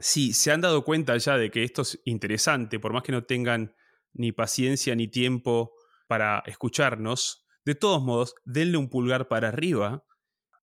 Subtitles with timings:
[0.00, 3.24] si se han dado cuenta ya de que esto es interesante, por más que no
[3.24, 3.74] tengan
[4.12, 5.72] ni paciencia ni tiempo
[6.08, 10.04] para escucharnos, de todos modos, denle un pulgar para arriba.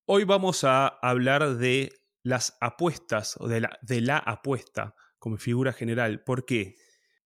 [0.06, 1.92] Hoy vamos a hablar de
[2.22, 6.22] las apuestas o de la, de la apuesta como figura general.
[6.24, 6.76] ¿Por qué?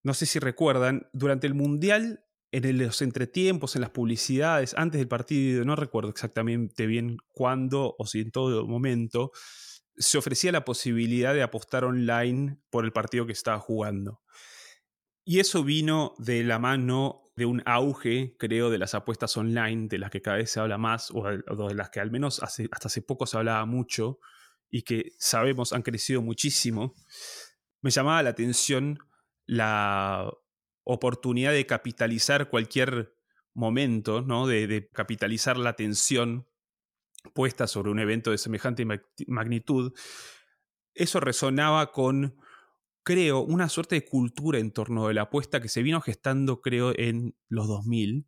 [0.03, 5.09] No sé si recuerdan, durante el Mundial, en los entretiempos, en las publicidades, antes del
[5.09, 9.33] partido, no recuerdo exactamente bien cuándo o si en todo momento,
[9.99, 14.23] se ofrecía la posibilidad de apostar online por el partido que estaba jugando.
[15.25, 19.99] Y eso vino de la mano de un auge, creo, de las apuestas online, de
[19.99, 21.23] las que cada vez se habla más, o
[21.69, 24.19] de las que al menos hasta hace poco se hablaba mucho,
[24.71, 26.95] y que sabemos han crecido muchísimo.
[27.81, 28.99] Me llamaba la atención
[29.47, 30.31] la
[30.83, 33.15] oportunidad de capitalizar cualquier
[33.55, 34.47] momento, ¿no?
[34.47, 36.49] de, de capitalizar la atención
[37.33, 38.87] puesta sobre un evento de semejante
[39.27, 39.93] magnitud,
[40.95, 42.37] eso resonaba con,
[43.05, 46.93] creo, una suerte de cultura en torno de la apuesta que se vino gestando, creo,
[46.97, 48.27] en los 2000.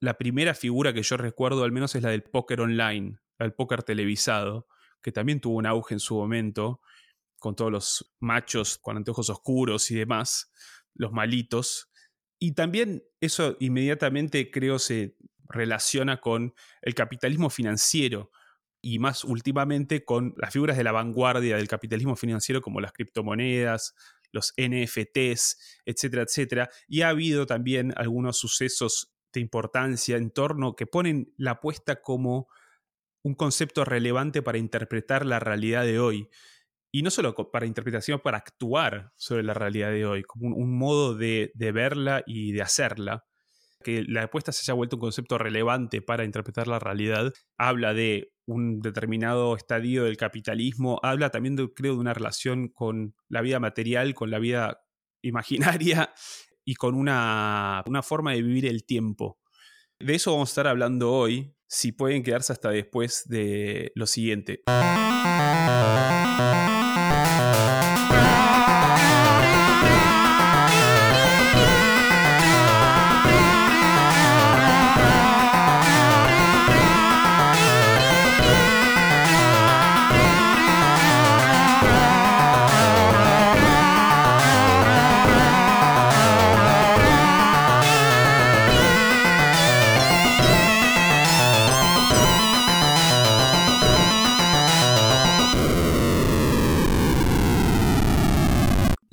[0.00, 3.82] La primera figura que yo recuerdo al menos es la del póker online, el póker
[3.82, 4.68] televisado,
[5.02, 6.80] que también tuvo un auge en su momento,
[7.38, 10.52] con todos los machos con anteojos oscuros y demás,
[10.94, 11.90] los malitos.
[12.38, 15.16] Y también eso inmediatamente creo se
[15.48, 18.30] relaciona con el capitalismo financiero
[18.80, 23.94] y más últimamente con las figuras de la vanguardia del capitalismo financiero como las criptomonedas,
[24.32, 26.70] los NFTs, etcétera, etcétera.
[26.86, 32.48] Y ha habido también algunos sucesos de importancia en torno que ponen la apuesta como
[33.22, 36.28] un concepto relevante para interpretar la realidad de hoy.
[36.92, 41.14] Y no solo para interpretación, para actuar sobre la realidad de hoy, como un, modo
[41.14, 43.26] de, de verla y de hacerla
[43.86, 48.32] que la apuesta se haya vuelto un concepto relevante para interpretar la realidad, habla de
[48.44, 53.60] un determinado estadio del capitalismo, habla también, de, creo, de una relación con la vida
[53.60, 54.80] material, con la vida
[55.22, 56.12] imaginaria
[56.64, 59.38] y con una, una forma de vivir el tiempo.
[60.00, 64.64] De eso vamos a estar hablando hoy, si pueden quedarse hasta después de lo siguiente.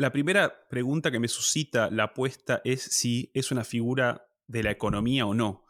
[0.03, 4.69] La primera pregunta que me suscita la apuesta es si es una figura de la
[4.69, 5.66] economía o no.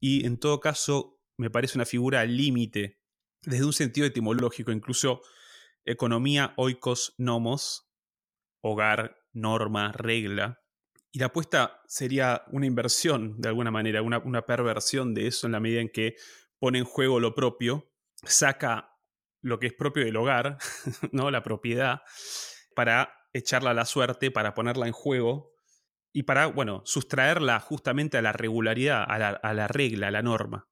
[0.00, 3.02] Y en todo caso, me parece una figura límite
[3.42, 5.20] desde un sentido etimológico, incluso
[5.84, 7.92] economía, oikos, nomos,
[8.62, 10.62] hogar, norma, regla.
[11.12, 15.52] Y la apuesta sería una inversión, de alguna manera, una, una perversión de eso en
[15.52, 16.16] la medida en que
[16.58, 18.96] pone en juego lo propio, saca
[19.42, 20.56] lo que es propio del hogar,
[21.12, 21.30] ¿no?
[21.30, 22.00] la propiedad,
[22.74, 25.52] para echarla a la suerte, para ponerla en juego
[26.12, 29.18] y para, bueno, sustraerla justamente a la regularidad, a
[29.52, 30.68] la, regla, a la norma.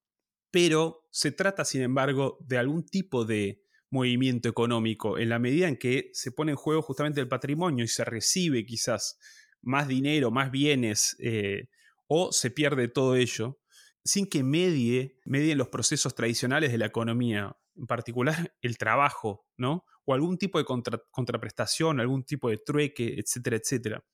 [0.50, 5.77] Pero se trata, sin embargo, de algún tipo de movimiento económico en la medida en
[5.77, 9.19] que se pone en juego justamente el patrimonio y se recibe quizás
[9.61, 11.69] más dinero, más bienes, eh,
[12.06, 13.59] o se pierde todo ello,
[14.05, 19.84] sin que medie, medien los procesos tradicionales de la economía, en particular el trabajo, ¿no?
[20.05, 20.65] O algún tipo de
[21.11, 24.05] contraprestación, algún tipo de trueque, etcétera, etcétera.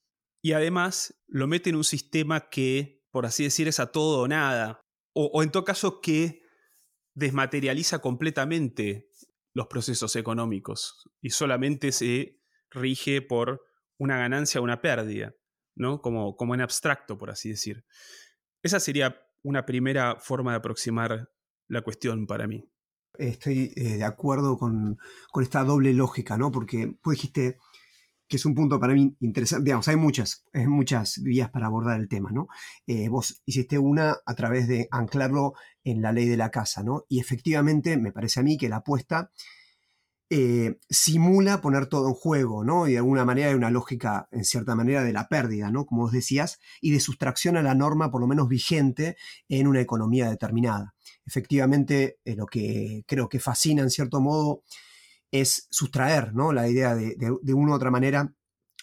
[0.41, 4.27] Y además lo mete en un sistema que, por así decir, es a todo o
[4.27, 4.81] nada,
[5.13, 6.41] o, en todo caso que
[7.15, 9.09] desmaterializa completamente
[9.53, 12.39] los procesos económicos y solamente se
[12.69, 13.61] rige por
[13.97, 15.33] una ganancia o una pérdida,
[15.75, 16.01] ¿no?
[16.01, 17.83] Como, como en abstracto, por así decir.
[18.63, 21.29] Esa sería una primera forma de aproximar
[21.67, 22.69] la cuestión para mí
[23.19, 24.97] estoy eh, de acuerdo con,
[25.41, 26.51] esta doble lógica, ¿no?
[26.51, 27.57] Porque vos dijiste
[28.27, 31.99] que es un punto para mí interesante, digamos, hay muchas, hay muchas vías para abordar
[31.99, 32.47] el tema, ¿no?
[32.85, 35.53] Eh, vos hiciste una a través de anclarlo
[35.83, 37.05] en la ley de la casa, ¿no?
[37.09, 39.31] Y efectivamente me parece a mí que la apuesta
[40.31, 42.87] eh, simula poner todo en juego, ¿no?
[42.87, 45.87] Y de alguna manera hay una lógica, en cierta manera, de la pérdida, ¿no?
[45.87, 49.17] Como vos decías, y de sustracción a la norma, por lo menos vigente,
[49.47, 50.93] en una economía determinada.
[51.29, 54.63] Efectivamente, eh, lo que creo que fascina, en cierto modo,
[55.29, 56.51] es sustraer, ¿no?
[56.51, 58.33] La idea de, de, una u otra manera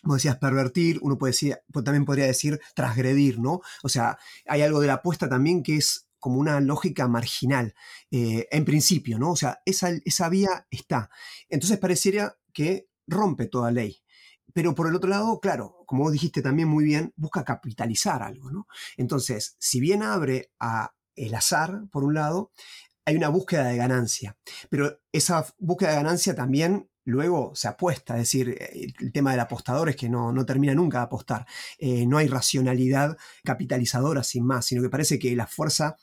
[0.03, 3.61] como decías, pervertir, uno puede decir, también podría decir transgredir, ¿no?
[3.83, 7.75] O sea, hay algo de la apuesta también que es como una lógica marginal,
[8.13, 9.33] eh, en principio, ¿no?
[9.33, 11.11] O sea, esa, esa vía está.
[11.49, 14.05] Entonces pareciera que rompe toda ley.
[14.53, 18.53] Pero por el otro lado, claro, como vos dijiste también muy bien, busca capitalizar algo,
[18.53, 18.69] ¿no?
[18.97, 22.53] Entonces, si bien abre a el azar, por un lado,
[23.05, 24.37] hay una búsqueda de ganancia.
[24.69, 28.59] Pero esa búsqueda de ganancia también luego se apuesta, es decir,
[29.01, 31.47] el tema del apostador es que no, no termina nunca de apostar.
[31.79, 35.97] Eh, no hay racionalidad capitalizadora sin más, sino que parece que la fuerza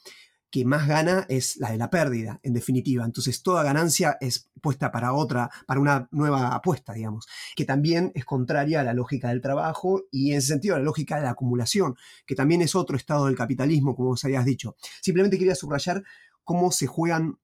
[0.49, 3.03] que más gana es la de la pérdida, en definitiva.
[3.03, 8.23] Entonces, toda ganancia es puesta para otra, para una nueva apuesta, digamos, que también es
[8.23, 11.31] contraria a la lógica del trabajo y en ese sentido a la lógica de la
[11.31, 11.95] acumulación,
[12.25, 14.77] que también es otro estado del capitalismo, como os habías dicho.
[15.01, 16.03] Simplemente quería subrayar
[16.45, 17.39] cómo se juegan,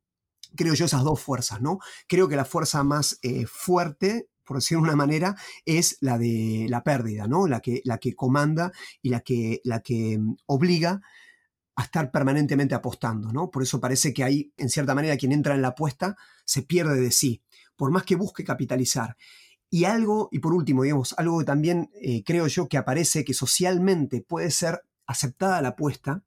[0.56, 1.80] creo yo, esas dos fuerzas, ¿no?
[2.08, 6.66] Creo que la fuerza más eh, fuerte por decirlo de una manera, es la de
[6.70, 7.46] la pérdida, ¿no?
[7.46, 8.72] La que, la que comanda
[9.04, 11.02] y la que, la que mm, obliga
[11.80, 13.50] a estar permanentemente apostando, ¿no?
[13.50, 17.00] Por eso parece que ahí, en cierta manera, quien entra en la apuesta se pierde
[17.00, 17.42] de sí,
[17.78, 19.16] por más que busque capitalizar.
[19.70, 23.34] Y algo, y por último, digamos, algo que también eh, creo yo que aparece que
[23.34, 26.24] socialmente puede ser aceptada la apuesta,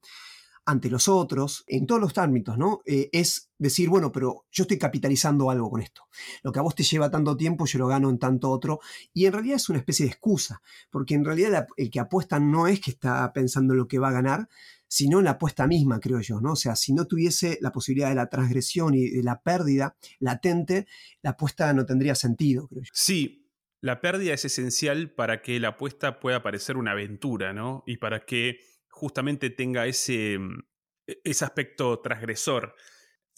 [0.65, 2.83] ante los otros, en todos los ámbitos, ¿no?
[2.87, 6.03] Eh, es decir, bueno, pero yo estoy capitalizando algo con esto.
[6.43, 8.81] Lo que a vos te lleva tanto tiempo, yo lo gano en tanto otro.
[9.13, 12.69] Y en realidad es una especie de excusa, porque en realidad el que apuesta no
[12.69, 14.49] es que está pensando en lo que va a ganar,
[14.95, 16.53] sino en la apuesta misma, creo yo, ¿no?
[16.53, 20.87] O sea, si no tuviese la posibilidad de la transgresión y de la pérdida latente,
[21.23, 22.91] la apuesta no tendría sentido, creo yo.
[22.93, 23.51] Sí,
[23.81, 27.85] la pérdida es esencial para que la apuesta pueda parecer una aventura, ¿no?
[27.87, 28.61] Y para que
[28.91, 30.63] justamente tenga ese, mm,
[31.07, 32.75] e-, ese aspecto transgresor.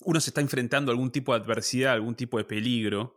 [0.01, 3.17] Uno se está enfrentando a algún tipo de adversidad, algún tipo de peligro,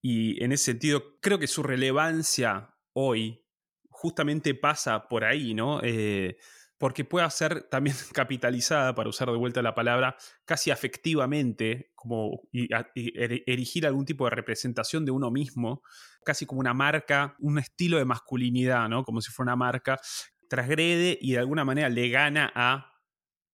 [0.00, 3.44] y en ese sentido creo que su relevancia hoy
[3.88, 5.80] justamente pasa por ahí, ¿no?
[5.82, 6.36] Eh,
[6.78, 13.86] porque puede ser también capitalizada, para usar de vuelta la palabra, casi afectivamente, como erigir
[13.86, 15.82] algún tipo de representación de uno mismo,
[16.24, 19.04] casi como una marca, un estilo de masculinidad, ¿no?
[19.04, 20.00] Como si fuera una marca
[20.48, 22.92] transgrede y de alguna manera le gana a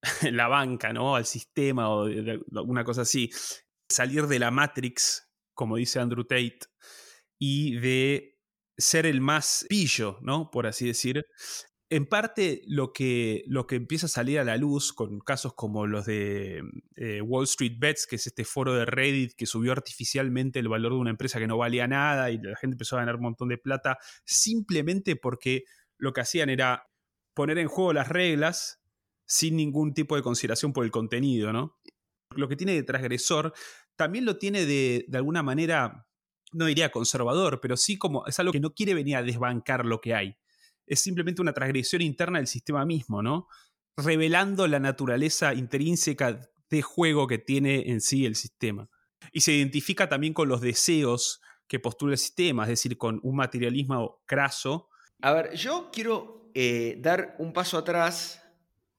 [0.31, 1.17] la banca, ¿no?
[1.17, 3.31] Al sistema o alguna cosa así.
[3.89, 6.61] Salir de la Matrix, como dice Andrew Tate,
[7.39, 8.39] y de
[8.79, 10.51] ser el más pillo, ¿no?
[10.51, 11.25] Por así decir.
[11.93, 15.89] En parte, lo que, lo que empieza a salir a la luz con casos como
[15.89, 16.63] los de
[16.95, 20.93] eh, Wall Street Bets, que es este foro de Reddit que subió artificialmente el valor
[20.93, 23.49] de una empresa que no valía nada y la gente empezó a ganar un montón
[23.49, 25.65] de plata simplemente porque
[25.99, 26.87] lo que hacían era
[27.35, 28.81] poner en juego las reglas
[29.27, 31.77] sin ningún tipo de consideración por el contenido, ¿no?
[32.37, 33.53] Lo que tiene de transgresor
[33.97, 36.07] también lo tiene de, de alguna manera,
[36.53, 40.01] no diría conservador, pero sí como es algo que no quiere venir a desbancar lo
[40.01, 40.40] que hay.
[40.91, 43.49] Es simplemente una transgresión interna del sistema mismo, ¿no?
[43.97, 48.89] Revelando la naturaleza intrínseca de juego que tiene en sí el sistema.
[49.33, 53.37] Y se identifica también con los deseos que postula el sistema, es decir, con un
[53.37, 54.91] materialismo craso
[55.23, 58.43] a ver, yo quiero eh, dar un paso atrás.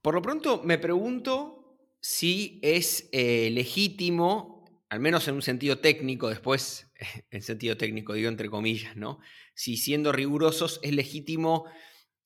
[0.02, 6.30] Por lo pronto me pregunto si es eh, legítimo, al menos en un sentido técnico,
[6.30, 6.91] después
[7.32, 9.20] en sentido técnico digo entre comillas, ¿no?
[9.54, 11.66] Si siendo rigurosos es legítimo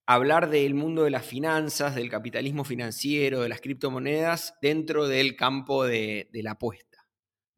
[0.05, 5.83] hablar del mundo de las finanzas, del capitalismo financiero, de las criptomonedas dentro del campo
[5.83, 7.07] de, la apuesta,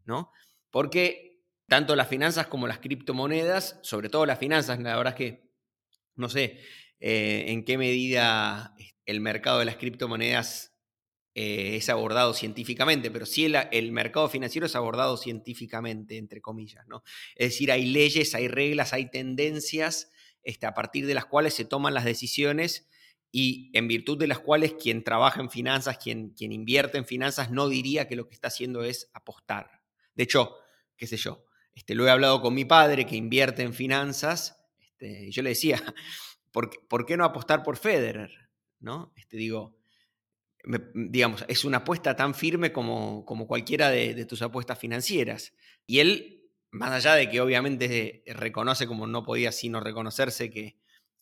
[0.06, 0.32] ¿no?
[0.72, 5.52] Porque tanto las finanzas como las criptomonedas, sobre todo las finanzas, la verdad es que
[6.16, 6.60] no sé
[7.00, 8.74] eh, en qué medida
[9.06, 10.77] el mercado de las criptomonedas
[11.38, 16.88] eh, es abordado científicamente, pero sí el, mercado financiero es abordado científicamente, entre comillas.
[16.88, 17.04] ¿no?
[17.36, 21.66] Es decir, hay leyes, hay reglas, hay tendencias este, a partir de las cuales se
[21.66, 22.90] toman las decisiones
[23.32, 27.52] y en virtud de las cuales quien trabaja en finanzas, quien, quien invierte en finanzas,
[27.52, 29.82] no diría que lo que está haciendo es apostar.
[30.16, 30.56] De hecho,
[30.96, 34.58] qué sé yo, este, lo he hablado con mi padre que invierte en finanzas
[35.00, 35.82] este, yo le decía,
[36.52, 38.32] ¿por, qué no apostar por Federer?
[38.80, 39.14] ¿No?
[39.16, 39.76] Este, digo,
[40.94, 45.54] digamos, es una apuesta tan firme como, como cualquiera de, tus apuestas financieras.
[45.86, 50.78] Y él, más allá de que obviamente reconoce, como no podía sino reconocerse, que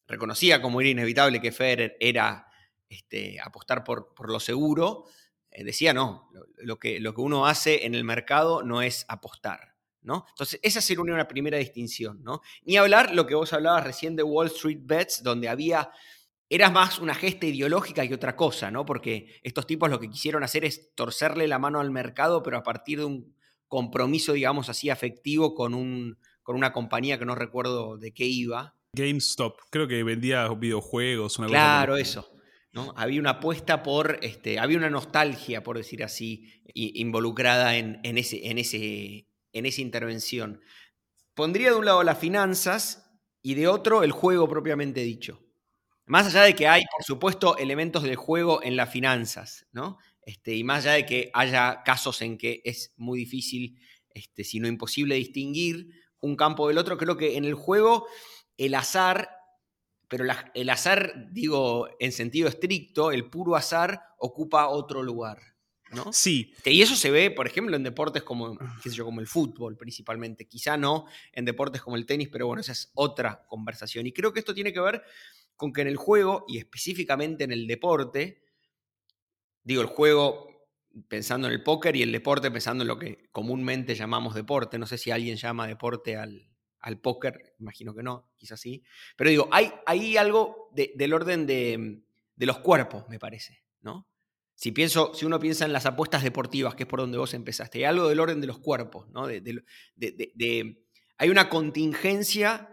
[0.08, 2.48] reconocía como era inevitable que Federer era
[2.90, 5.06] este, apostar por, por, lo seguro,
[5.52, 9.76] eh, decía, no, lo, que, lo que uno hace en el mercado no es apostar.
[10.06, 12.42] Entonces, esa sería una primera distinción, ¿no?
[12.64, 15.90] Ni hablar lo que vos hablabas recién de Wall Street Bets, donde había,
[16.50, 18.86] era más una gesta ideológica que otra cosa, ¿no?
[18.86, 22.64] Porque estos tipos lo que quisieron hacer es torcerle la mano al mercado, pero a
[22.64, 23.36] partir de un
[23.68, 28.76] compromiso, digamos así, afectivo con, un, con una compañía que no recuerdo de qué iba.
[28.94, 31.40] GameStop, creo que vendía videojuegos.
[31.40, 32.32] Una claro, eso.
[32.72, 32.94] ¿no?
[32.96, 38.58] Había una apuesta por, este, había una nostalgia, por decir así, involucrada en, ese, en,
[38.58, 40.62] ese, en esa intervención.
[41.34, 43.12] pondría de un lado las finanzas
[43.42, 45.45] y de otro el juego propiamente dicho.
[46.06, 49.98] Más allá de que hay, por supuesto, elementos del juego en las finanzas, ¿no?
[50.22, 53.80] Este, y más allá de que haya casos en que es muy difícil,
[54.14, 58.08] este, si no imposible, distinguir un campo del otro, creo que en el juego
[58.58, 59.30] el azar,
[60.08, 65.40] pero el azar, digo, en sentido estricto, el puro azar ocupa otro lugar.
[65.92, 66.12] ¿no?
[66.12, 66.54] Sí.
[66.66, 69.78] Y eso se ve, por ejemplo, en deportes como, qué sé yo, como el fútbol
[69.78, 70.48] principalmente.
[70.48, 74.06] Quizá no en deportes como el tenis, pero bueno, esa es otra conversación.
[74.08, 75.04] Y creo que esto tiene que ver
[75.56, 78.44] con que en el juego, y específicamente en el deporte,
[79.64, 80.48] digo, el juego
[81.08, 84.78] pensando en el póker y el deporte pensando en lo que comúnmente llamamos deporte.
[84.78, 88.84] No sé si alguien llama deporte al, al póker, imagino que no, quizás sí.
[89.18, 92.04] Pero digo, hay, hay algo del orden de,
[92.36, 94.08] de, los cuerpos, me parece, ¿no?
[94.54, 97.80] Si, pienso, si uno piensa en las apuestas deportivas, que es por donde vos empezaste,
[97.80, 99.28] hay algo del orden de los cuerpos, ¿no?
[99.28, 100.86] De,
[101.18, 102.70] hay una contingencia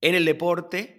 [0.00, 0.95] en el deporte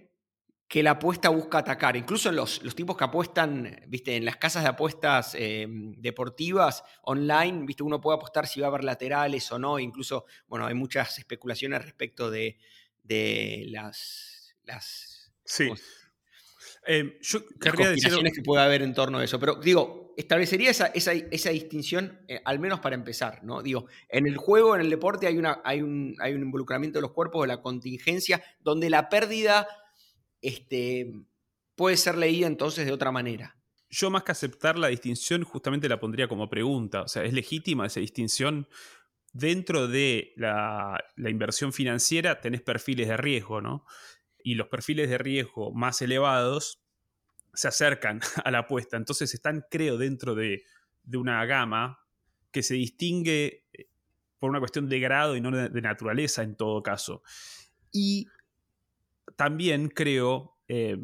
[0.68, 1.96] que la apuesta busca atacar.
[1.96, 6.84] Incluso en los, los tipos que apuestan, viste, en las casas de apuestas em, deportivas
[7.04, 9.80] online, viste, uno puede apostar si va a haber laterales o no.
[9.80, 12.58] Incluso, bueno, hay muchas especulaciones respecto de,
[13.70, 15.72] las, las sí.
[16.86, 19.40] Em, yo querría decir que puede haber en torno a eso.
[19.40, 23.62] Pero digo, establecería esa, esa, distinción, eh, al menos para empezar, ¿no?
[23.62, 27.04] Digo, en el juego, en el deporte, hay, una, hay, un, hay un involucramiento de
[27.04, 29.68] los cuerpos, de la contingencia, donde la pérdida
[30.48, 31.14] este,
[31.76, 33.58] puede ser leída entonces de otra manera.
[33.90, 37.02] Yo más que aceptar la distinción, justamente la pondría como pregunta.
[37.02, 38.68] O sea, ¿es legítima esa distinción?
[39.34, 43.86] Dentro de la, inversión financiera tenés perfiles de riesgo, ¿no?
[44.42, 46.82] Y los perfiles de riesgo más elevados
[47.54, 48.96] se acercan a la apuesta.
[48.96, 50.64] Entonces están, creo, dentro de,
[51.04, 52.00] de una gama
[52.52, 53.90] que se distingue eh,
[54.40, 57.22] por una cuestión de grado y no de naturaleza en todo caso.
[57.92, 58.28] Y
[59.38, 60.98] también creo, eh,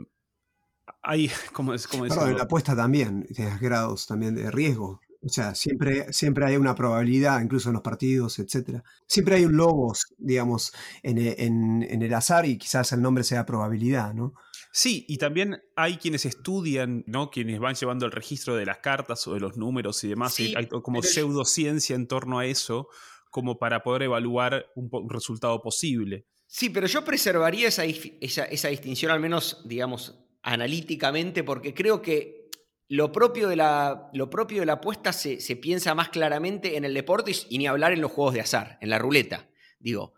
[1.01, 4.99] hay, como, como Perdón, en la apuesta también, tienes grados también de riesgo.
[5.25, 8.81] O sea, siempre, siempre hay una probabilidad, incluso en los partidos, etc.
[9.07, 14.13] Siempre hay un logos, digamos, en, en, el azar y quizás el nombre sea probabilidad,
[14.13, 14.33] ¿no?
[14.73, 17.29] Sí, y también hay quienes estudian, ¿no?
[17.29, 20.37] Quienes van llevando el registro de las cartas o de los números y demás.
[20.39, 22.89] hay como pseudociencia en torno a eso,
[23.29, 26.25] como para poder evaluar un resultado posible.
[26.55, 32.51] Sí, pero yo preservaría esa, esa, distinción, al menos, digamos, analíticamente, porque creo que
[32.87, 36.93] lo propio de la, lo propio de la apuesta se, piensa más claramente en el
[36.93, 39.49] deporte y, ni hablar en los juegos de azar, en la ruleta.
[39.79, 40.13] Digo,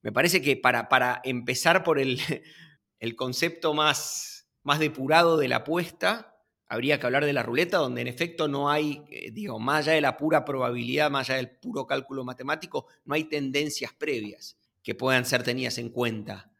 [0.00, 2.20] me parece que para, para empezar por el,
[3.00, 6.36] el concepto más, más depurado de la apuesta,
[6.68, 9.94] habría que hablar de la ruleta, donde en efecto no hay, eh, digo, más allá
[9.94, 14.94] de la pura probabilidad, más allá del puro cálculo matemático, no hay tendencias previas que
[14.94, 16.50] puedan ser tenidas en cuenta.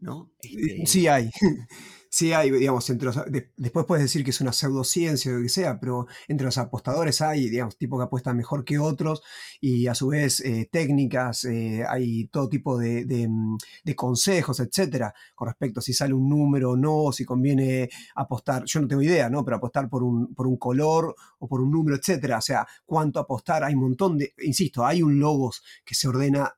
[0.00, 0.32] ¿no?
[0.42, 1.30] Este sí hay.
[2.12, 3.12] Sí hay, digamos, entre
[3.56, 7.20] después puedes decir que es una pseudociencia o lo que sea, pero entre los apostadores
[7.20, 9.22] hay, digamos, tipos que apuestan mejor que otros
[9.60, 15.14] y a su vez eh, técnicas, eh, hay todo tipo de, mm, de, consejos, etcétera,
[15.36, 19.02] con respecto a si sale un número o no, si conviene apostar, yo no tengo
[19.02, 19.44] idea, ¿no?
[19.44, 23.20] Pero apostar por un, por un color o por un número, etcétera, o sea, cuánto
[23.20, 26.52] apostar, hay un montón de, insisto, hay un logos que se ordena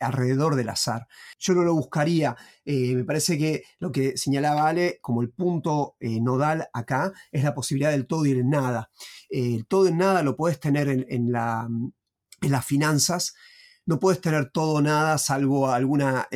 [0.00, 1.06] alrededor del azar.
[1.38, 2.36] Yo no lo buscaría.
[2.64, 7.44] Eh, me parece que lo que señalaba Ale como el punto eh, nodal acá es
[7.44, 8.90] la posibilidad del todo y el nada.
[9.30, 11.68] Eh, el todo y el nada lo puedes tener en, la,
[12.42, 13.34] en las finanzas.
[13.84, 16.28] No puedes tener todo nada salvo alguna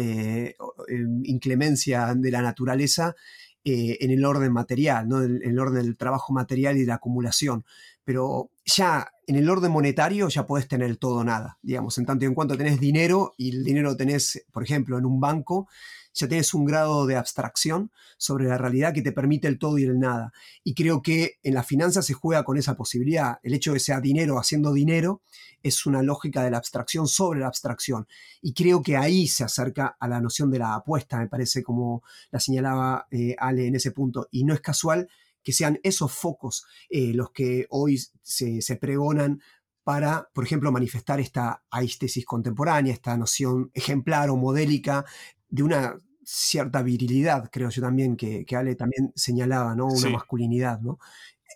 [1.24, 3.16] inclemencia de la naturaleza
[3.64, 5.20] en el orden material, ¿no?
[5.20, 7.64] en el orden del trabajo material y de la acumulación
[8.10, 12.28] pero ya en el orden monetario ya puedes tener todo nada, digamos, en tanto y
[12.28, 15.68] en cuanto tenés dinero y el dinero tenés, por ejemplo, en un banco,
[16.12, 19.84] ya tienes un grado de abstracción sobre la realidad que te permite el todo y
[19.84, 20.32] el nada.
[20.64, 23.38] Y creo que en la finanza se juega con esa posibilidad.
[23.42, 25.22] El hecho de que sea dinero haciendo dinero
[25.62, 28.08] es una lógica de la abstracción sobre la abstracción.
[28.42, 32.02] Y creo que ahí se acerca a la noción de la apuesta, me parece, como
[32.32, 34.26] la señalaba eh, Ale en ese punto.
[34.32, 35.08] Y no es casual
[35.42, 39.40] que sean esos focos eh, los que hoy se, pregonan
[39.82, 45.04] para, por ejemplo, manifestar esta aistesis contemporánea, esta noción ejemplar o modélica
[45.48, 49.86] de una cierta virilidad, creo yo también, que, Ale también señalaba, ¿no?
[49.86, 50.98] Una masculinidad, ¿no?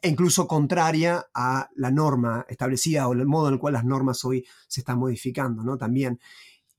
[0.02, 4.24] E incluso contraria a la norma establecida o el modo en el cual las normas
[4.24, 5.78] hoy se están modificando, ¿no?
[5.78, 6.18] También.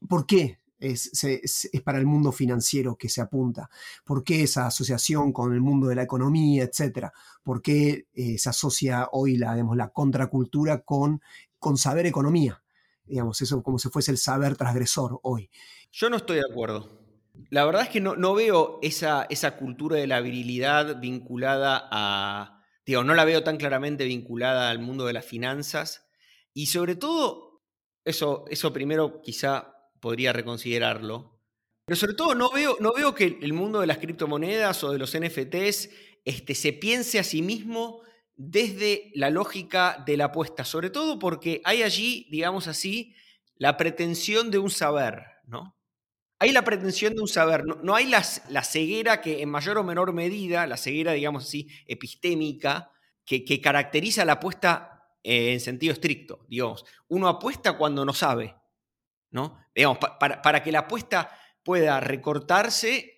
[0.08, 3.70] ¿Por qué es, para el mundo financiero que se apunta.
[4.04, 7.14] ¿Por qué esa asociación con el mundo de la economía, etcétera?
[7.44, 11.22] ¿Por qué eh, se asocia hoy la, la contracultura con,
[11.60, 12.62] con saber economía?
[13.06, 15.50] digamos, eso como si fuese el saber transgresor hoy.
[15.92, 17.02] Yo no estoy de acuerdo.
[17.50, 22.64] La verdad es que no, no veo esa, esa cultura de la virilidad vinculada a,
[22.86, 26.08] digo, no la veo tan claramente vinculada al mundo de las finanzas
[26.54, 27.62] y sobre todo,
[28.06, 29.75] eso, eso primero quizá
[30.06, 31.42] podría reconsiderarlo,
[31.84, 35.00] pero sobre todo no veo, no veo que el mundo de las criptomonedas o de
[35.00, 35.90] los NFTs
[36.26, 38.04] este, se piense a sí mismo
[38.36, 43.16] desde la lógica de la apuesta, sobre todo porque hay allí, digamos así,
[43.56, 45.76] la pretensión de un saber, ¿no?
[46.38, 50.14] Hay la pretensión de un saber, no, hay la ceguera que en mayor o menor
[50.14, 52.92] medida, la ceguera, digamos así, epistémica,
[53.26, 56.86] que, caracteriza la apuesta eh, en sentido estricto, digamos.
[57.08, 58.56] Uno apuesta cuando no sabe,
[59.32, 59.60] ¿no?
[60.20, 61.30] Para, para que la apuesta
[61.64, 63.16] pueda recortarse,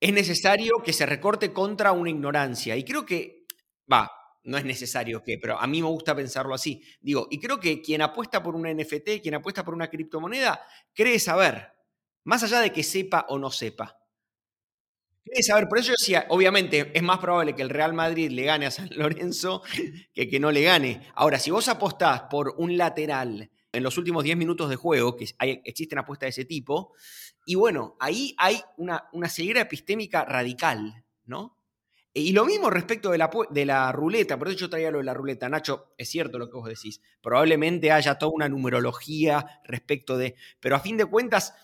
[0.00, 2.76] es necesario que se recorte contra una ignorancia.
[2.76, 3.46] Y creo que,
[3.90, 4.10] va,
[4.44, 6.82] no es necesario que, pero a mí me gusta pensarlo así.
[7.00, 10.62] Digo, y creo que quien apuesta por una NFT, quien apuesta por una criptomoneda,
[10.94, 11.72] cree saber,
[12.24, 13.98] más allá de que sepa o no sepa.
[15.22, 18.44] Cree saber, por eso yo decía, obviamente es más probable que el Real Madrid le
[18.44, 19.62] gane a San Lorenzo
[20.14, 21.02] que que no le gane.
[21.14, 25.26] Ahora, si vos apostás por un lateral en los últimos 10 minutos de juego, que
[25.38, 26.94] hay, existen apuestas de ese tipo,
[27.46, 31.60] y bueno, ahí hay una, una ceguera epistémica radical, ¿no?
[32.12, 35.04] Y lo mismo respecto de la, de la ruleta, por eso yo traía lo de
[35.04, 35.48] la ruleta.
[35.48, 37.00] Nacho, es cierto lo que vos decís.
[37.22, 40.34] Probablemente haya toda una numerología respecto de.
[40.58, 41.54] Pero a fin de cuentas,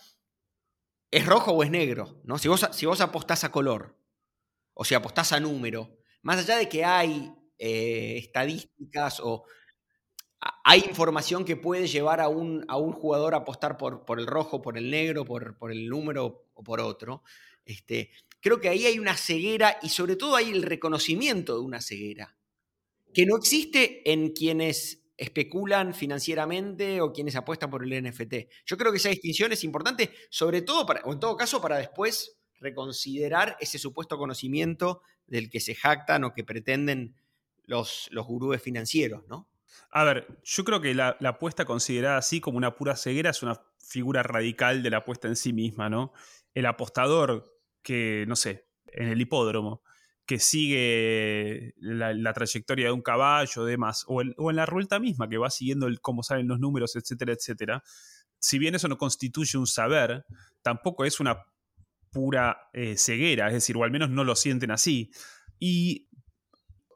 [1.11, 2.21] ¿es rojo o es negro?
[2.23, 2.37] ¿no?
[2.37, 3.97] Si, vos, si vos apostás a color,
[4.73, 9.43] o si apostás a número, más allá de que hay eh, estadísticas o
[10.39, 14.91] hay información que puede llevar a un, jugador a apostar por, el rojo, por el
[14.91, 17.23] negro, por, el número o por otro.
[17.65, 21.81] Este, creo que ahí hay una ceguera y sobre todo hay el reconocimiento de una
[21.81, 22.37] ceguera,
[23.13, 28.33] que no existe en quienes especulan financieramente o quienes apuestan por el NFT.
[28.65, 32.37] Yo creo que esa distinción es importante, sobre todo, o en todo caso, para después
[32.59, 37.15] reconsiderar ese supuesto conocimiento del que se jactan o que pretenden
[37.65, 39.49] los, los gurúes financieros, ¿no?
[39.91, 43.61] A ver, yo creo que la, apuesta considerada así como una pura ceguera es una
[43.77, 46.13] figura radical de la apuesta en sí misma, ¿no?
[46.53, 47.45] El apostador
[47.81, 49.81] que, no sé, en el hipódromo,
[50.25, 55.37] que sigue la, trayectoria de un caballo, demás, o, o, en la ruelta misma, que
[55.37, 57.83] va siguiendo el, cómo salen los números, etcétera, etcétera.
[58.39, 60.25] Si bien eso no constituye un saber,
[60.61, 61.45] tampoco es una
[62.11, 65.11] pura eh, ceguera, es decir, o al menos no lo sienten así.
[65.59, 66.06] Y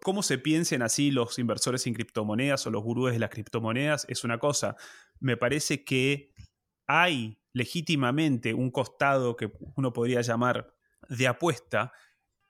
[0.04, 4.24] cómo se piensen así los inversores en criptomonedas o los gurúes de las criptomonedas es
[4.24, 4.76] una cosa.
[5.20, 6.34] Me parece que
[6.88, 10.74] hay legítimamente un costado que uno podría llamar
[11.10, 11.92] de apuesta,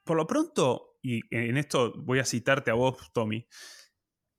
[0.03, 3.47] por lo pronto, y en esto voy a citarte a vos, Tommy,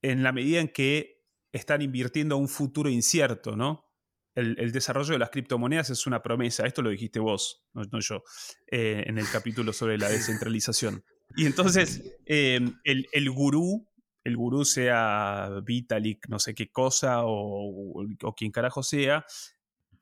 [0.03, 1.22] en la medida en que
[1.53, 3.88] están invirtiendo a un futuro incierto, ¿no?
[4.35, 8.25] El, desarrollo de las criptomonedas es una promesa, esto lo dijiste vos, no, yo,
[8.70, 11.05] eh, en el capítulo sobre la descentralización.
[11.37, 13.88] Y entonces, em, el, el, gurú,
[14.25, 19.25] el gurú sea Vitalik, no sé qué cosa, o, o quien carajo sea,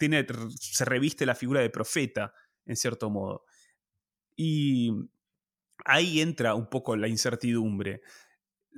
[0.01, 0.27] tiene,
[0.59, 2.33] se reviste la figura de profeta,
[2.64, 3.45] en cierto modo.
[4.35, 4.90] Y
[5.85, 8.01] ahí entra un poco la incertidumbre.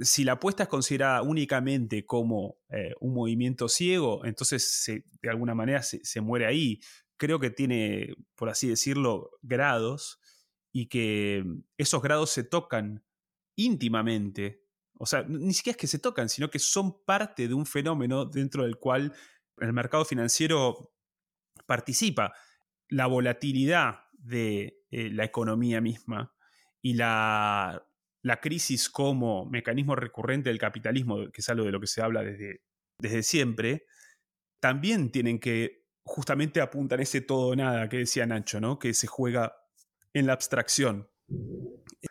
[0.01, 4.85] Si la apuesta es considerada únicamente como eh, un movimiento ciego, entonces
[5.21, 6.81] de alguna manera se, muere ahí.
[7.17, 10.19] Creo que tiene, por así decirlo, grados
[10.73, 11.45] y que
[11.77, 13.05] esos grados se tocan
[13.57, 14.65] íntimamente.
[14.99, 18.25] O sea, ni siquiera es que se tocan, sino que son parte de un fenómeno
[18.25, 19.13] dentro del cual
[19.59, 20.95] el mercado financiero
[21.67, 22.33] participa.
[22.89, 26.35] La volatilidad de eh, la economía misma
[26.81, 27.87] y la,
[28.41, 32.63] crisis como mecanismo recurrente del capitalismo, que es algo de lo que se habla desde,
[32.99, 33.87] desde siempre,
[34.61, 38.79] también tienen que justamente apuntar ese todo o nada que decía Nacho, ¿no?
[38.79, 39.62] que se juega
[40.13, 41.09] en la abstracción.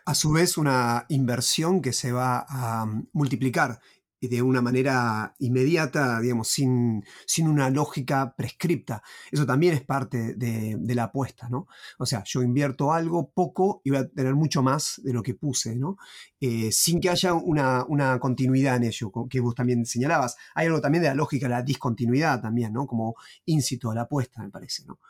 [0.04, 3.80] A su vez, una inversión que se va a multiplicar
[4.28, 9.02] de una manera inmediata, digamos, sin, sin, una lógica prescripta.
[9.30, 11.66] Eso también es parte de, la apuesta, ¿no?
[11.98, 15.34] O sea, yo invierto algo poco y voy a tener mucho más de lo que
[15.34, 15.96] puse, ¿no?
[16.40, 20.36] Eh, sin que haya una, una, continuidad en ello, que vos también señalabas.
[20.54, 22.86] Hay algo también de la lógica de la discontinuidad también, ¿no?
[22.86, 25.00] Como íncito a la apuesta, me parece, ¿no?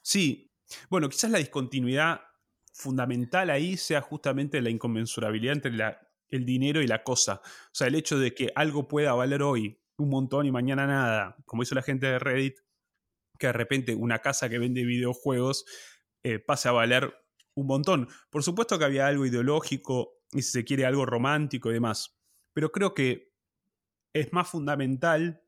[0.00, 0.50] Sí.
[0.88, 2.20] Bueno, quizás la discontinuidad
[2.72, 5.98] fundamental ahí sea justamente la inconmensurabilidad entre la
[6.32, 7.40] el dinero y la cosa.
[7.44, 11.36] O sea, el hecho de que algo pueda valer hoy un montón y mañana nada,
[11.44, 12.58] como hizo la gente de Reddit,
[13.38, 15.64] que de repente una casa que vende videojuegos
[16.24, 17.14] eh, pase a valer
[17.54, 18.08] un montón.
[18.30, 22.18] Por supuesto que había algo ideológico y si se quiere algo romántico y demás,
[22.54, 23.34] pero creo que
[24.14, 25.42] es más fundamental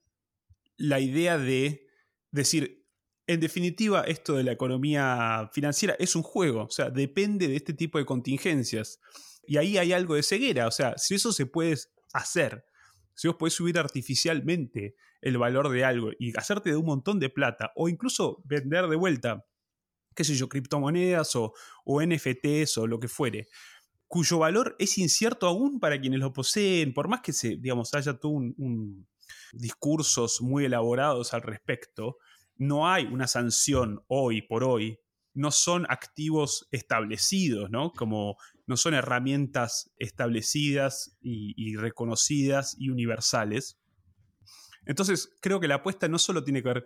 [0.76, 1.86] la idea de
[2.30, 2.83] decir,
[3.26, 7.72] en definitiva, esto de la economía financiera es un juego, o sea, depende de este
[7.72, 9.00] tipo de contingencias.
[9.46, 11.76] Y ahí hay algo de ceguera, o sea, si eso se puede
[12.12, 12.64] hacer,
[13.14, 17.30] si vos podés subir artificialmente el valor de algo y hacerte de un montón de
[17.30, 19.46] plata, o incluso vender de vuelta,
[20.14, 23.48] qué sé yo, criptomonedas o, o NFTs o lo que fuere,
[24.06, 28.14] cuyo valor es incierto aún para quienes lo poseen, por más que se, digamos, haya
[28.18, 29.06] todo un
[29.52, 32.18] discursos muy elaborados al respecto,
[32.56, 34.98] no hay una sanción hoy por hoy,
[35.34, 37.92] no son activos establecidos, ¿no?
[37.92, 38.36] Como
[38.66, 43.80] no son herramientas establecidas y, reconocidas y universales.
[44.86, 46.84] Entonces, creo que la apuesta no solo tiene que ver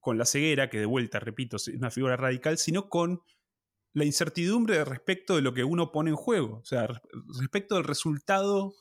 [0.00, 3.20] con la ceguera, que de vuelta, repito, es una figura radical, sino con
[3.92, 6.88] la incertidumbre respecto de lo que uno pone en juego, o sea,
[7.38, 8.74] respecto del resultado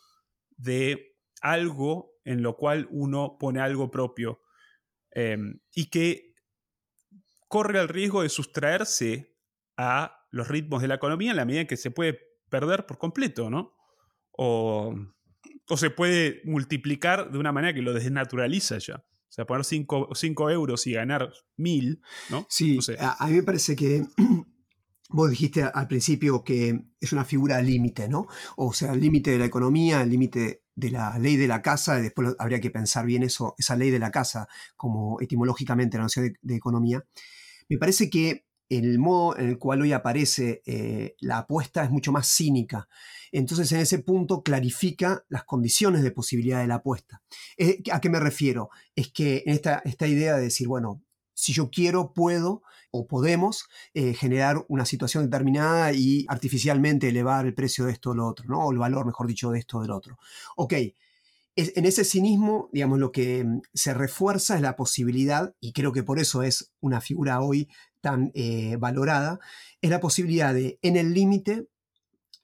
[0.58, 4.40] de algo en lo cual uno pone algo propio
[5.14, 6.34] em, y que
[7.48, 9.36] corre el riesgo de sustraerse
[9.78, 12.98] a los ritmos de la economía en la medida en que se puede perder por
[12.98, 13.76] completo, ¿no?
[14.32, 14.96] O,
[15.76, 18.96] se puede multiplicar de una manera que lo desnaturaliza ya.
[18.96, 22.46] O sea, poner 5 euros y ganar 1000, ¿no?
[22.50, 24.06] Sí, a, mí me parece que
[25.14, 28.26] Vos dijiste al principio que es una figura límite, ¿no?
[28.56, 32.00] O sea, el límite de la economía, el límite de la ley de la casa,
[32.00, 36.04] y después habría que pensar bien eso, esa ley de la casa, como etimológicamente la
[36.04, 37.04] noción de, economía.
[37.70, 42.12] Me parece que el modo en el cual hoy aparece eh, la apuesta es mucho
[42.12, 42.88] más cínica.
[43.32, 47.22] Entonces, en ese punto clarifica las condiciones de posibilidad de la apuesta.
[47.58, 48.70] Eh, ¿A qué me refiero?
[48.96, 52.64] Es que en esta, esta idea de decir, bueno, si yo quiero, puedo
[52.96, 58.14] o podemos eh, generar una situación determinada y artificialmente elevar el precio de esto o
[58.14, 58.64] lo otro, ¿no?
[58.64, 60.20] o el valor, mejor dicho, de esto o del otro.
[60.56, 60.74] Ok,
[61.56, 66.04] en ese cinismo, digamos, lo que mm, se refuerza es la posibilidad, y creo que
[66.04, 67.68] por eso es una figura hoy
[68.00, 69.40] tan eh, valorada,
[69.82, 71.68] es la posibilidad de, en el límite,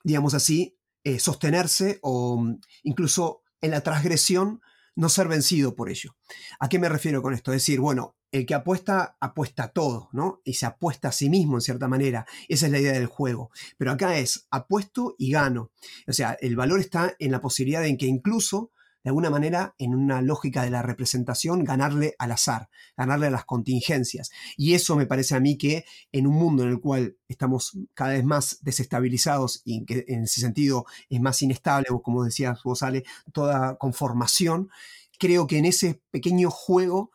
[0.02, 4.60] digamos así, eh, sostenerse o mm, incluso en la transgresión
[4.96, 6.16] no ser vencido por ello.
[6.58, 7.52] ¿A qué me refiero con esto?
[7.52, 10.40] Es decir, bueno, el que apuesta, apuesta todo, ¿no?
[10.44, 12.26] Y se apuesta a sí mismo en cierta manera.
[12.48, 13.50] Esa es la idea del juego.
[13.76, 15.72] Pero acá es apuesto y gano.
[16.06, 18.70] O sea, el valor está en la posibilidad de que incluso,
[19.02, 23.46] de alguna manera, en una lógica de la representación, ganarle al azar, ganarle a las
[23.46, 24.30] contingencias.
[24.56, 28.12] Y eso me parece a mí que en un mundo en el cual estamos cada
[28.12, 33.02] vez más desestabilizados y que en ese sentido es más inestable, como decías vos, Ale,
[33.32, 34.68] toda conformación,
[35.18, 37.10] creo que en ese pequeño juego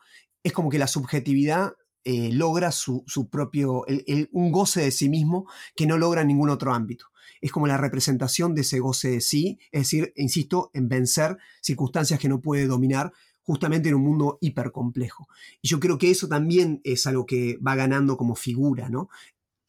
[0.46, 1.72] es como que la subjetividad
[2.04, 3.84] eh, logra su, propio,
[4.30, 7.06] un goce de sí mismo que no logra en ningún otro ámbito.
[7.40, 12.20] Es como la representación de ese goce de sí, es decir, insisto, en vencer circunstancias
[12.20, 15.26] que no puede dominar justamente en un mundo hipercomplejo.
[15.60, 19.08] Y yo creo que eso también es algo que va ganando como figura, ¿no?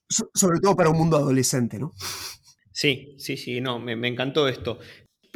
[0.07, 1.93] sobre todo para un mundo adolescente, ¿no?
[2.71, 4.77] Sí, sí, sí, no, me, me encantó esto.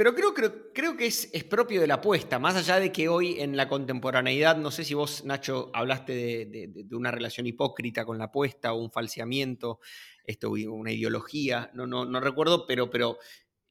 [0.01, 3.07] Pero creo, creo, creo que es, es, propio de la apuesta, más allá de que
[3.07, 6.15] hoy en la contemporaneidad, no sé si vos, Nacho, hablaste
[6.47, 9.79] de, una relación hipócrita con la apuesta o un falseamiento,
[10.25, 13.19] esto, una ideología, no, no, no recuerdo, pero, pero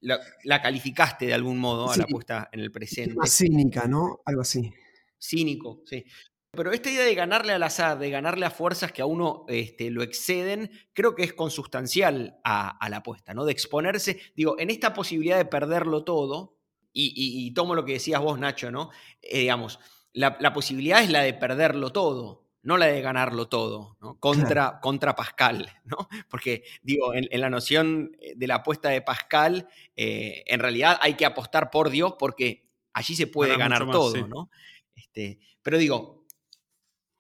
[0.03, 3.17] la, calificaste de algún modo a la apuesta en el presente.
[3.17, 4.21] Más cínica, ¿no?
[4.25, 4.73] Algo así.
[5.21, 6.05] Cínico, sí.
[6.53, 9.89] Pero esta idea de ganarle al azar, de ganarle a fuerzas que a uno este,
[9.91, 13.45] lo exceden, creo que es consustancial a, la apuesta, ¿no?
[13.45, 16.57] De exponerse, digo, en esta posibilidad de perderlo todo,
[16.93, 18.91] y, tomo lo que decías vos, Nacho, ¿no?
[19.23, 19.79] Eh, digamos,
[20.13, 24.19] la, posibilidad es la de perderlo todo, no la de ganarlo todo, ¿no?
[24.19, 26.09] Contra, contra Pascal, ¿no?
[26.29, 31.27] Porque, digo, en, la noción de la apuesta de Pascal, eh, en realidad hay que
[31.27, 34.51] apostar por Dios porque allí se puede ganar todo, ¿no?
[34.97, 36.20] Este, pero digo,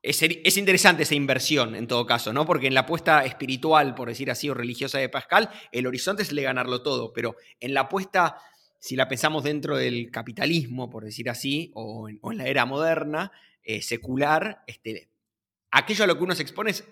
[0.02, 2.46] es, interesante esa inversión en todo caso, ¿no?
[2.46, 6.30] Porque en la apuesta espiritual, por decir así, o religiosa de Pascal, el horizonte es
[6.30, 8.36] el de ganarlo todo, pero en la apuesta,
[8.78, 13.30] si la pensamos dentro del capitalismo, por decir así, o en, la era moderna,
[13.62, 15.10] eh, secular, este,
[15.70, 16.84] aquello a lo que uno se expone es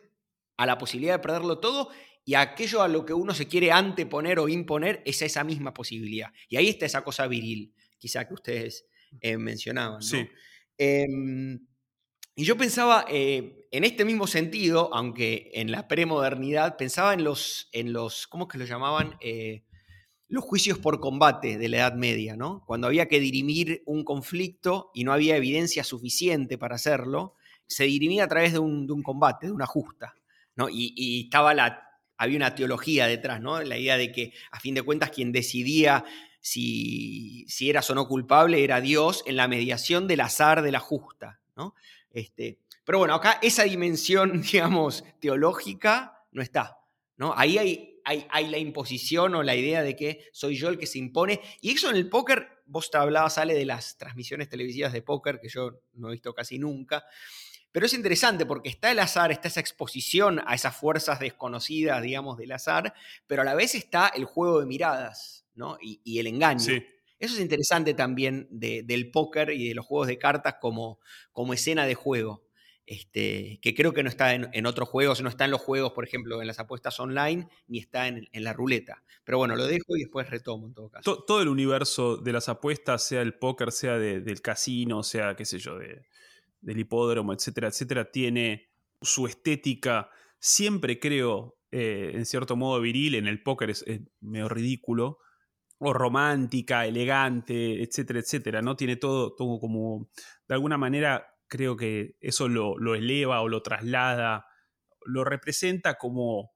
[0.58, 1.90] a la posibilidad de perderlo todo
[2.24, 6.30] y aquello a lo que uno se quiere anteponer o imponer es esa misma posibilidad.
[6.50, 8.86] Y ahí está esa cosa viril, quizá que ustedes
[9.22, 10.02] eh, mencionaban.
[10.02, 10.28] Sí.
[10.76, 11.58] Em,
[12.38, 17.68] y yo pensaba, eh, en este mismo sentido, aunque en la premodernidad, pensaba en los,
[17.72, 19.16] en los ¿cómo es que lo llamaban?
[19.20, 19.64] Eh,
[20.28, 22.62] los juicios por combate de la Edad Media, ¿no?
[22.64, 27.34] Cuando había que dirimir un conflicto y no había evidencia suficiente para hacerlo,
[27.66, 30.14] se dirimía a través de un, combate, de una justa,
[30.54, 30.68] ¿no?
[30.70, 33.60] Y, estaba la, había una teología detrás, ¿no?
[33.62, 36.04] La idea de que, a fin de cuentas, quien decidía
[36.40, 40.78] si, si eras o no culpable era Dios en la mediación del azar de la
[40.78, 41.74] justa, ¿no?
[42.10, 46.78] Este, pero bueno, acá esa dimensión, digamos, teológica no está.
[47.16, 47.34] ¿no?
[47.36, 50.86] Ahí hay, hay, hay, la imposición o la idea de que soy yo el que
[50.86, 51.40] se impone.
[51.60, 55.40] Y eso en el póker, vos te hablabas, sale de las transmisiones televisivas de póker,
[55.40, 57.04] que yo no he visto casi nunca.
[57.72, 62.38] Pero es interesante porque está el azar, está esa exposición a esas fuerzas desconocidas, digamos,
[62.38, 62.94] del azar,
[63.26, 65.76] pero a la vez está el juego de miradas, ¿no?
[65.80, 66.72] Y, el engaño.
[67.18, 71.00] Eso es interesante también del póker y de los juegos de cartas como,
[71.52, 72.44] escena de juego.
[72.86, 76.04] Este, que creo que no está en, otros juegos, no está en los juegos, por
[76.04, 79.02] ejemplo, en las apuestas online, ni está en, la ruleta.
[79.24, 81.22] Pero bueno, lo dejo y después retomo en todo caso.
[81.24, 85.58] Todo, el universo de las apuestas, sea el póker, sea del casino, sea, qué sé
[85.58, 85.78] yo,
[86.60, 88.70] del hipódromo, etcétera, etcétera, tiene
[89.02, 93.84] su estética, siempre creo, eh, en cierto modo viril, en el póker es,
[94.20, 95.18] medio ridículo,
[95.78, 98.76] o romántica, elegante, etcétera, etcétera, ¿no?
[98.76, 100.08] Tiene todo, todo como,
[100.48, 104.46] de alguna manera, creo que eso lo, eleva o lo traslada,
[105.06, 106.50] lo representa como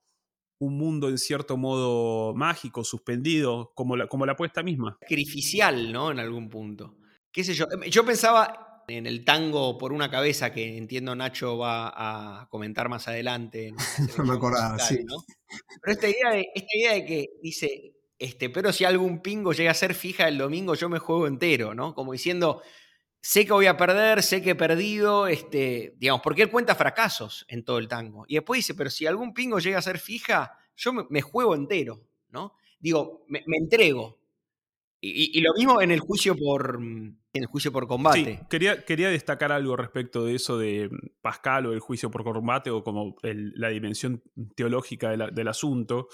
[0.58, 4.96] un mundo en cierto modo mágico, suspendido, como la, como la apuesta misma.
[5.00, 6.11] Sacrificial, ¿no?
[6.11, 6.96] En algún punto.
[7.32, 7.66] ¿Qué sé yo?
[7.70, 12.88] Em, yo pensaba en el tango por una cabeza, que entiendo Nacho va a comentar
[12.88, 13.72] más adelante.
[14.18, 15.04] No me acordaba, sí.
[15.80, 17.91] Pero esta idea, de, esta idea de que dice,
[18.22, 21.74] este, pero si algún pingo llega a ser fija el domingo, yo me juego entero,
[21.74, 21.92] ¿no?
[21.92, 22.62] Como diciendo,
[23.20, 27.44] sé que voy a perder, sé que he perdido, este, digamos, porque él cuenta fracasos
[27.48, 28.24] en todo el tango.
[28.28, 32.00] Y después dice, pero si algún pingo llega a ser fija, yo me, juego entero,
[32.30, 32.54] ¿no?
[32.78, 34.20] Digo, me, entrego.
[35.00, 38.38] Y, lo mismo en el juicio por, en el juicio por combate.
[38.38, 40.90] Sí, quería, quería destacar algo respecto de eso de
[41.22, 44.22] Pascal o el juicio por combate o como la dimensión
[44.54, 46.06] teológica del asunto.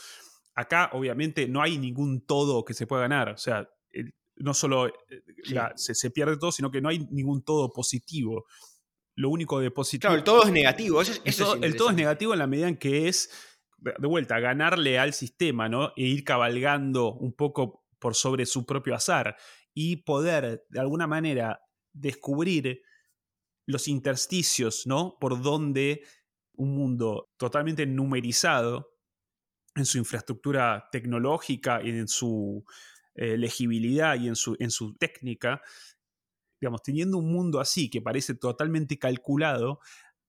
[0.59, 3.29] Acá, obviamente, no hay ningún todo que se pueda ganar.
[3.29, 3.71] O sea,
[4.39, 4.93] no solo eh,
[5.77, 8.45] se, pierde todo, sino que no hay ningún todo positivo.
[9.15, 10.09] Lo único de positivo.
[10.09, 11.01] Claro, el todo es negativo.
[11.01, 13.31] Eso, el, todo, es negativo en la medida en que es,
[13.79, 15.93] de vuelta, ganarle al sistema, ¿no?
[15.97, 19.37] E ir cabalgando un poco por sobre su propio azar
[19.73, 21.61] y poder, de alguna manera,
[21.93, 22.83] descubrir
[23.65, 25.19] los intersticios, ¿no?
[25.21, 26.03] Por donde
[26.55, 28.98] un mundo totalmente numerizado
[29.79, 32.65] en su infraestructura tecnológica en su
[33.15, 35.61] eh, legibilidad y en su, en su técnica,
[36.61, 39.81] digamos, teniendo un mundo así que parece totalmente calculado,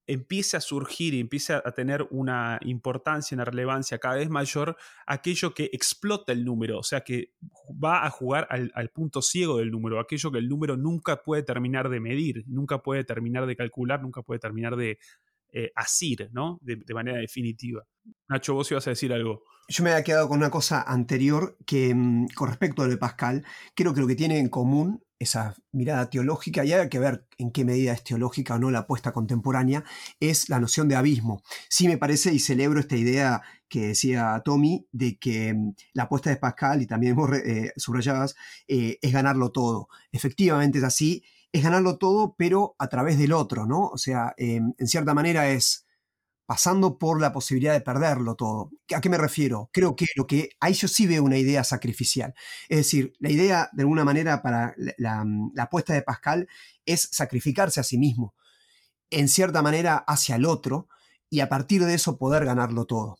[0.09, 5.53] empieza a surgir y empieza a tener una importancia, una relevancia cada vez mayor aquello
[5.53, 7.33] que explota el número, o sea, que
[7.71, 11.89] va a jugar al, punto ciego del número, aquello que el número nunca puede terminar
[11.89, 14.97] de medir, nunca puede terminar de calcular, nunca puede terminar de
[15.51, 16.59] eh, asir, ¿no?
[16.61, 17.83] De, manera definitiva.
[18.27, 21.93] Nacho, vos ibas a decir algo yo me había quedado con una cosa anterior que
[21.93, 25.53] mm, con respecto a lo de Pascal, creo que lo que tiene en común esa
[25.73, 29.11] mirada teológica, y hay que ver en qué medida es teológica o no la apuesta
[29.11, 29.83] contemporánea,
[30.19, 31.43] es la noción de abismo.
[31.67, 36.29] Sí me parece y celebro esta idea que decía Tommy de que mm, la apuesta
[36.29, 37.73] de Pascal, y también vos eh,
[38.67, 39.89] eh, es ganarlo todo.
[40.11, 43.87] Efectivamente es así, es ganarlo todo, pero a través del otro, ¿no?
[43.87, 45.85] O sea, em, en cierta manera es
[46.49, 48.71] pasando por la posibilidad de perderlo todo.
[48.95, 49.69] ¿A qué me refiero?
[49.71, 52.33] Creo que lo que ahí yo sí veo una idea sacrificial.
[52.69, 55.23] Es decir, la idea de alguna manera para la,
[55.59, 56.47] apuesta de Pascal
[56.87, 58.33] es sacrificarse a sí mismo,
[59.11, 60.87] en cierta manera hacia el otro,
[61.29, 63.19] y a partir de eso poder ganarlo todo.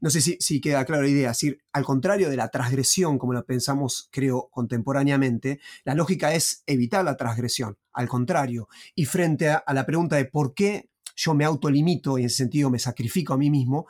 [0.00, 3.32] No sé si, queda clara la idea, es decir, al contrario de la transgresión, como
[3.32, 9.64] la pensamos, creo, contemporáneamente, la lógica es evitar la transgresión, al contrario, y frente a
[9.74, 13.38] la pregunta de por qué yo me autolimito y en ese sentido me sacrifico a
[13.38, 13.86] mí mismo,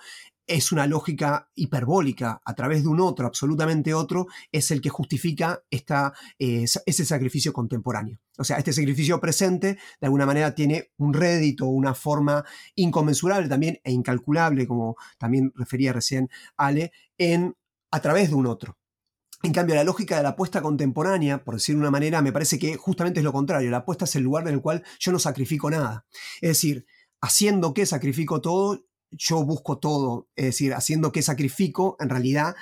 [0.51, 5.63] es una lógica hiperbólica a través de un otro, absolutamente otro, es el que justifica
[5.71, 8.19] esta, eh, ese sacrificio contemporáneo.
[8.37, 13.79] O sea, este sacrificio presente de alguna manera tiene un rédito, una forma inconmensurable también
[13.85, 17.55] e incalculable, como también refería recién Ale, en,
[17.93, 18.77] a través de un otro.
[19.45, 22.59] En cambio, la lógica de la apuesta contemporánea, por decir de una manera, me parece
[22.59, 23.71] que justamente es lo contrario.
[23.71, 26.07] La apuesta es el lugar en el cual yo no sacrifico nada.
[26.41, 26.87] Es decir,
[27.21, 30.29] haciendo que sacrifico todo, yo busco todo.
[30.37, 32.55] Es decir, haciendo que sacrifico, en realidad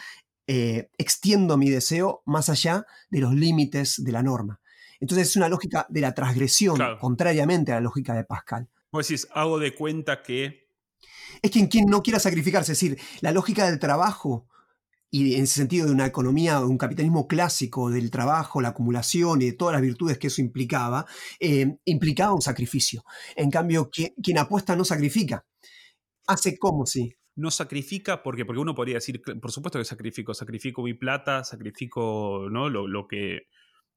[0.46, 4.60] eh, extiendo mi deseo más allá de los límites de la norma.
[5.00, 8.68] Entonces es una lógica de la transgresión, contrariamente a la lógica de Pascal.
[8.90, 10.68] Vos decís, hago de cuenta que...
[11.42, 14.48] Es quien, quien no quiera sacrificarse, es decir, la lógica del trabajo
[15.10, 19.40] y en ese sentido de una economía, de un capitalismo clásico del trabajo, la acumulación
[19.40, 21.06] y de todas las virtudes que eso implicaba,
[21.40, 23.04] eh, implicaba un sacrificio.
[23.34, 25.46] En cambio, quien, apuesta no sacrifica.
[26.28, 27.14] Hace como si.
[27.34, 32.48] No sacrifica porque, porque uno podría decir, por supuesto que sacrifico, sacrifico mi plata, sacrifico
[32.50, 32.68] ¿no?
[32.68, 33.42] lo, que,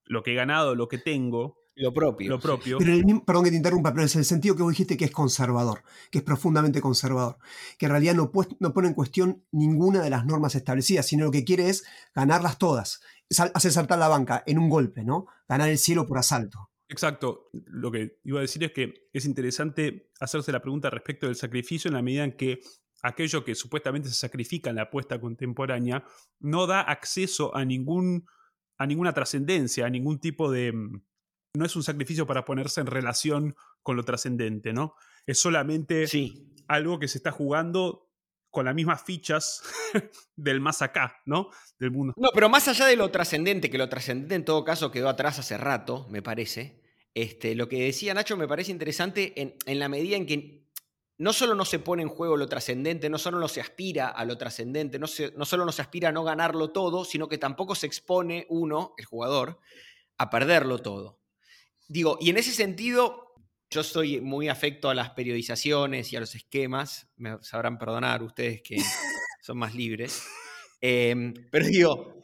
[0.05, 1.57] lo que he ganado, lo que tengo.
[1.75, 2.29] Lo propio.
[2.29, 2.77] Lo propio.
[2.77, 5.05] Pero el mismo- perdón que te interrumpa, pero es el sentido que vos dijiste que
[5.05, 7.37] es conservador, que es profundamente conservador,
[7.79, 11.25] que en realidad no, pues- no pone en cuestión ninguna de las normas establecidas, sino
[11.25, 15.25] lo que quiere es ganarlas todas, Sal- hacer saltar la banca en un golpe, ¿no?
[15.47, 16.69] Ganar el cielo por asalto.
[16.91, 17.49] Exacto.
[17.53, 21.87] Lo que iba a decir es que es interesante hacerse la pregunta respecto del sacrificio
[21.87, 22.59] en la medida en que
[23.01, 26.03] aquello que supuestamente se sacrifica en la apuesta contemporánea
[26.39, 28.25] no da acceso a ningún
[28.77, 31.01] a ninguna trascendencia, a ningún tipo de mm,
[31.55, 34.95] no es un sacrificio para ponerse en relación con lo trascendente, ¿no?
[35.25, 36.53] Es solamente Sí.
[36.67, 38.09] algo que se está jugando
[38.49, 39.61] con las mismas fichas
[40.35, 41.49] del más acá, ¿no?
[41.79, 42.13] Del mundo.
[42.17, 45.39] No, pero más allá de lo trascendente, que lo trascendente en todo caso quedó atrás
[45.39, 46.80] hace rato, me parece.
[47.13, 50.61] Este, lo que decía Nacho me parece interesante en, en la medida en que
[51.17, 54.25] no solo no se pone en juego lo trascendente, no solo no se aspira a
[54.25, 57.37] lo trascendente, no, se- no solo no se aspira a no ganarlo todo, sino que
[57.37, 59.59] tampoco se expone uno, el jugador,
[60.17, 61.19] a perderlo todo.
[61.87, 63.33] Digo, y en ese sentido,
[63.69, 68.61] yo estoy muy afecto a las periodizaciones y a los esquemas, me sabrán perdonar ustedes
[68.63, 68.77] que
[69.41, 70.23] son más libres.
[70.79, 72.20] Em, pero digo,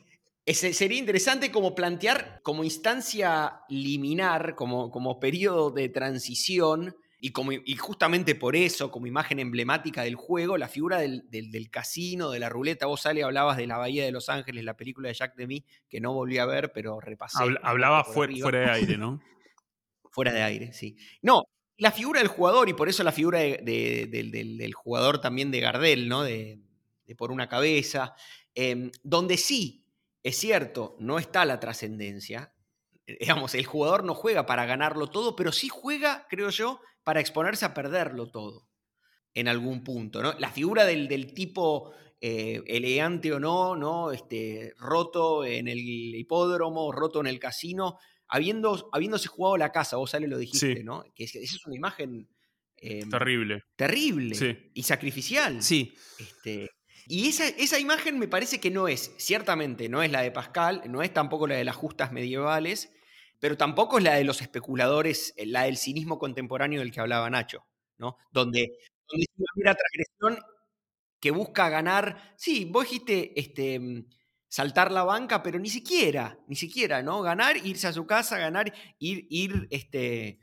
[0.47, 7.51] ese- sería interesante como plantear como instancia liminar, como, como periodo de transición, y, como,
[7.51, 12.29] y justamente por eso, como imagen emblemática del juego, la figura del, del- del casino,
[12.29, 12.86] de la ruleta.
[12.86, 15.99] Vos, Ale, hablabas de la Bahía de Los Ángeles, la película de Jack Demy, que
[15.99, 17.39] no volví a ver, pero repasé.
[17.43, 19.19] Poco hablaba fuera, fuera de aire, ¿no?
[20.12, 20.95] Fuera de aire, sí.
[21.21, 21.43] No,
[21.77, 25.19] la figura del jugador, y por eso la figura de- de- del, del- del jugador
[25.19, 26.23] también de Gardel, ¿no?
[26.23, 26.60] De,
[27.05, 28.15] de por una cabeza.
[28.55, 29.86] em, donde sí,
[30.28, 32.54] es cierto, no está la trascendencia.
[33.06, 37.20] Eh, Digamos, el jugador no juega para ganarlo todo, pero sí juega, creo yo, para
[37.20, 38.68] exponerse a perderlo todo.
[39.34, 40.34] En algún punto, ¿no?
[40.40, 44.12] La figura del, del tipo eh, elegante o no, ¿no?
[44.12, 50.13] Este, roto en el hipódromo, roto en el casino, habiendo, habiéndose jugado la casa, vos
[50.16, 50.84] Ale lo dijiste, Sí.
[50.84, 51.04] ¿no?
[51.16, 52.28] Que es- esa es una imagen
[52.80, 53.63] eh, Terrible.
[53.76, 54.56] terrible Sí.
[54.74, 55.62] y sacrificial.
[55.63, 56.70] Sí, Este,
[57.08, 60.82] y esa, esa imagen me parece que no es, ciertamente, no es la de Pascal,
[60.88, 62.91] no es tampoco la de las justas medievales,
[63.39, 67.30] pero tampoco es la de los especuladores, eh, la del cinismo contemporáneo del que hablaba
[67.30, 67.65] Nacho,
[67.98, 68.17] ¿no?
[68.32, 70.39] Donde, donde es una transgresión
[71.20, 72.34] que busca ganar.
[72.38, 74.06] Sí, vos dijiste este, mm,
[74.48, 77.22] saltar la banca, pero ni siquiera, ni siquiera, ¿no?
[77.22, 80.39] Ganar, irse a su casa, ganar, ir, ir, este,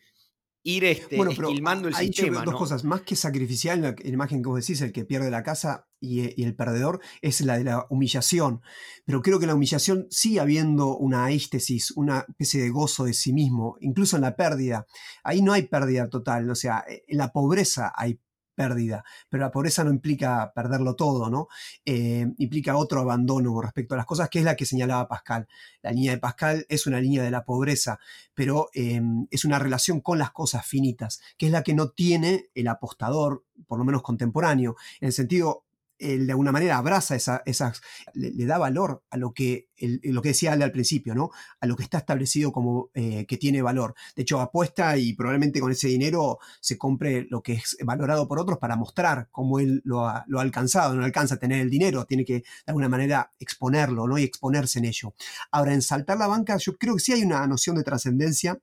[0.64, 2.42] ir este, Bueno, pero esquilmando el veo sistema.
[2.42, 2.58] dos ¿no?
[2.58, 2.82] cosas.
[2.82, 6.34] Más que sacrificial, la, imagen que vos decís, el que pierde la casa y, eh,
[6.36, 8.62] y el perdedor, es la de la humillación.
[9.04, 13.32] Pero creo que la humillación sigue habiendo una éxtesis, una especie de gozo de sí
[13.32, 14.86] mismo, incluso en la pérdida.
[15.22, 18.18] Ahí no hay pérdida total, o sea, eh, en la pobreza hay
[18.54, 21.48] pérdida, pero la pobreza no implica perderlo todo, ¿no?
[21.84, 25.48] Eh, implica otro abandono con respecto a las cosas, que es la que señalaba Pascal.
[25.82, 27.98] La línea de Pascal es una línea de la pobreza,
[28.34, 32.46] pero eh, es una relación con las cosas finitas, que es la que no tiene
[32.54, 35.63] el apostador, por lo menos contemporáneo, en el sentido,
[35.98, 37.80] él de alguna manera abraza esa, esas,
[38.14, 39.68] le, da valor a lo que,
[40.02, 41.30] lo que decía Ale al principio, ¿no?
[41.60, 43.94] A lo que está establecido como eh, que tiene valor.
[44.16, 48.38] De hecho, apuesta y probablemente con ese dinero se compre lo que es valorado por
[48.38, 50.94] otros para mostrar cómo él lo ha, lo ha alcanzado.
[50.94, 54.18] No alcanza a tener el dinero, tiene que de alguna manera exponerlo, ¿no?
[54.18, 55.14] Y exponerse en ello.
[55.50, 58.58] Ahora, en saltar la banca, yo creo que sí hay una noción de trascendencia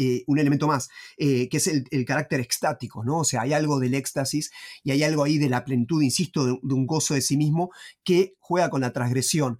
[0.00, 3.18] eh, un elemento más, eh, que es el, el, carácter extático, ¿no?
[3.18, 4.50] O sea, hay algo del éxtasis
[4.82, 7.70] y hay algo ahí de la plenitud, insisto, de, de un gozo de sí mismo
[8.04, 9.58] que juega con la transgresión.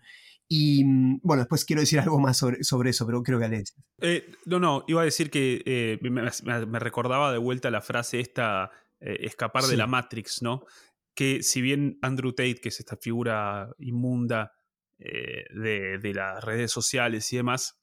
[0.53, 3.75] Y mm, bueno, después quiero decir algo más sobre, sobre eso, pero creo que Alex.
[4.01, 8.71] Eh, no, no, iba a decir que eh, me, recordaba de vuelta la frase esta,
[9.01, 9.71] eh, escapar sí.
[9.71, 10.65] de la Matrix, ¿no?
[11.15, 14.53] Que si bien Andrew Tate, que es esta figura inmunda
[14.99, 17.81] de, de las redes sociales y demás,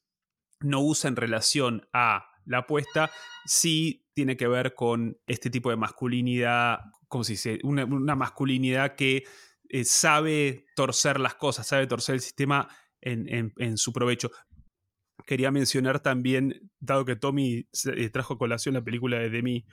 [0.59, 3.11] no usa en relación a la apuesta,
[3.45, 9.23] sí tiene que ver con este tipo de masculinidad, como se dice, una, masculinidad que
[9.69, 12.67] eh, sabe torcer las cosas, sabe torcer el sistema
[13.01, 14.31] en, su provecho.
[15.25, 19.65] Quería mencionar también, dado que Tommy eh, trajo a colación la película de Demi,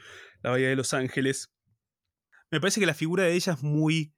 [0.42, 1.54] La Bahía de Los Ángeles,
[2.50, 4.14] me parece que la figura de ella es muy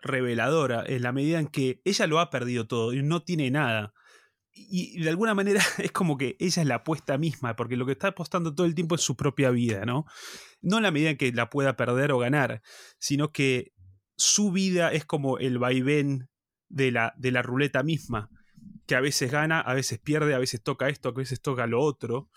[0.00, 3.92] reveladora en la medida en que ella lo ha perdido todo y no tiene nada
[4.54, 7.92] y de alguna manera es como que ella es la apuesta misma, porque lo que
[7.92, 10.06] está apostando todo el tiempo es su propia vida, ¿no?
[10.62, 12.62] No en la medida en que la pueda perder o ganar,
[12.98, 13.72] sino que
[14.16, 16.28] su vida es como el vaivén
[16.68, 18.30] de la, de la ruleta misma,
[18.86, 21.80] que a veces gana, a veces pierde, a veces toca esto, a veces toca lo
[21.80, 22.30] otro,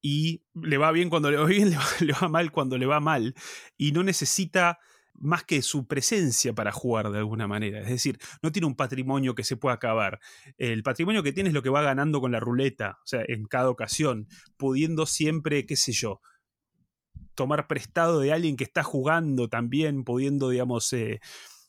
[0.00, 2.86] y le va bien cuando le va bien, le va, le va mal cuando le
[2.86, 3.34] va mal,
[3.76, 4.80] y no necesita
[5.22, 7.80] más que su presencia para jugar de alguna manera.
[7.80, 10.20] Es decir, no tiene un patrimonio que se pueda acabar.
[10.58, 13.44] El patrimonio que tiene es lo que va ganando con la ruleta, o sea, en
[13.44, 16.20] cada ocasión, pudiendo siempre, qué sé yo,
[17.34, 21.20] tomar prestado de alguien que está jugando también, pudiendo, digamos, eh,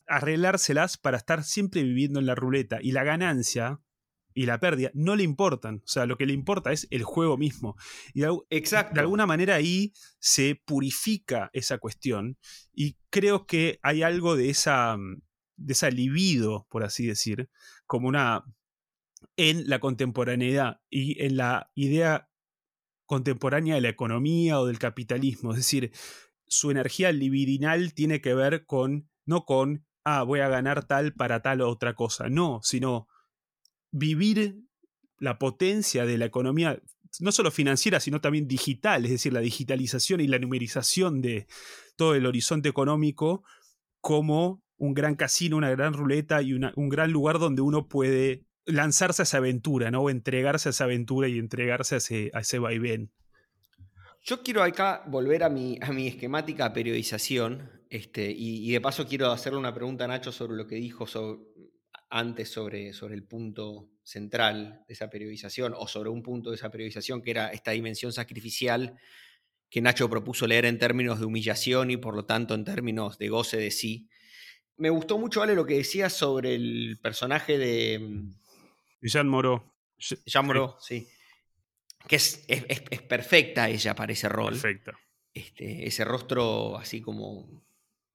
[0.06, 2.78] arreglárselas para estar siempre viviendo en la ruleta.
[2.82, 3.80] Y la ganancia
[4.34, 5.76] y la pérdida no le importan.
[5.84, 7.76] O sea, lo que le importa es el juego mismo.
[8.12, 8.94] Y de, Exacto.
[8.94, 12.36] de alguna manera ahí se purifica esa cuestión.
[12.72, 14.96] Y creo que hay algo de esa,
[15.56, 17.48] de esa libido, por así decir,
[17.86, 18.44] como una.
[19.36, 22.28] en la contemporaneidad y en la idea
[23.06, 25.52] contemporánea de la economía o del capitalismo.
[25.52, 25.92] Es decir,
[26.46, 29.08] su energía libidinal tiene que ver con.
[29.24, 29.86] no con.
[30.06, 32.28] Ah, voy a ganar tal para tal o otra cosa.
[32.28, 33.06] No, sino
[33.94, 34.56] vivir
[35.18, 36.82] la potencia de la economía,
[37.20, 41.46] no solo financiera, sino también digital, es decir, la digitalización y la numerización de
[41.96, 43.44] todo el horizonte económico
[44.00, 49.22] como un gran casino, una gran ruleta y un gran lugar donde uno puede lanzarse
[49.22, 50.02] a esa aventura, ¿no?
[50.02, 53.12] O entregarse a esa aventura y entregarse a ese, a ese vaivén.
[54.22, 59.30] Yo quiero acá volver a mi, a mi esquemática periodización este, y, de paso quiero
[59.30, 61.06] hacerle una pregunta a Nacho sobre lo que dijo
[62.10, 66.70] antes sobre, sobre el punto central de esa periodización o sobre un punto de esa
[66.70, 68.98] periodización que era esta dimensión sacrificial
[69.70, 73.28] que Nacho propuso leer en términos de humillación y por lo tanto en términos de
[73.28, 74.08] goce de sí.
[74.76, 78.22] Me gustó mucho, Ale, lo que decías sobre el personaje de...
[79.02, 79.62] Jean Moreau.
[79.98, 81.08] Jean Moreau, sí.
[82.06, 84.52] Que es, es, es, perfecta ella para ese rol.
[84.52, 84.92] Perfecta.
[85.32, 87.64] Este, ese rostro así como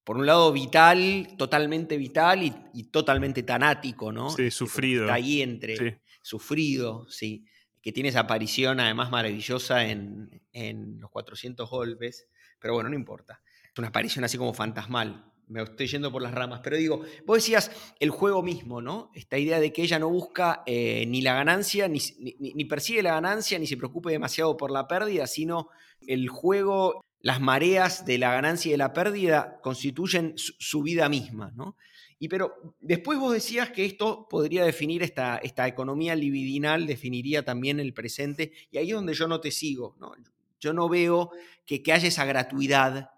[0.10, 4.32] por un lado vital, totalmente vital y, y totalmente tanático, ¿no?
[4.32, 5.04] Sí, sufrido.
[5.04, 5.96] Está ahí entre sí.
[6.24, 7.46] sufrido, sí.
[7.80, 13.44] Que tiene esa aparición además maravillosa en, en, Los 400 Golpes, pero bueno, no importa.
[13.72, 15.32] Es una aparición así como fantasmal.
[15.46, 19.12] Me estoy yendo por las ramas, pero digo, vos decías el juego mismo, ¿no?
[19.14, 23.04] Esta idea de que ella no busca eh, ni la ganancia, ni, ni, ni persigue
[23.04, 25.70] la ganancia, ni se preocupe demasiado por la pérdida, sino
[26.08, 31.52] el juego las mareas de la ganancia y de la pérdida constituyen su, vida misma,
[31.56, 31.76] ¿no?
[32.18, 37.80] Y pero después vos decías que esto podría definir esta, esta economía libidinal, definiría también
[37.80, 40.14] el presente, y ahí es donde yo no te sigo, ¿no?
[40.60, 41.32] Yo no veo
[41.66, 43.12] que, que haya esa gratuidad,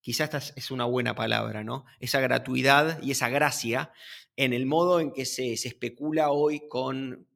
[0.00, 1.84] quizás esta es una buena palabra, ¿no?
[1.98, 3.92] Esa gratuidad y esa gracia
[4.36, 7.26] en el modo en que se, se especula hoy con,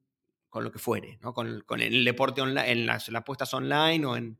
[0.49, 1.33] con, lo que fuere, ¿no?
[1.33, 4.37] Con, con el deporte online, en las, las apuestas online o en,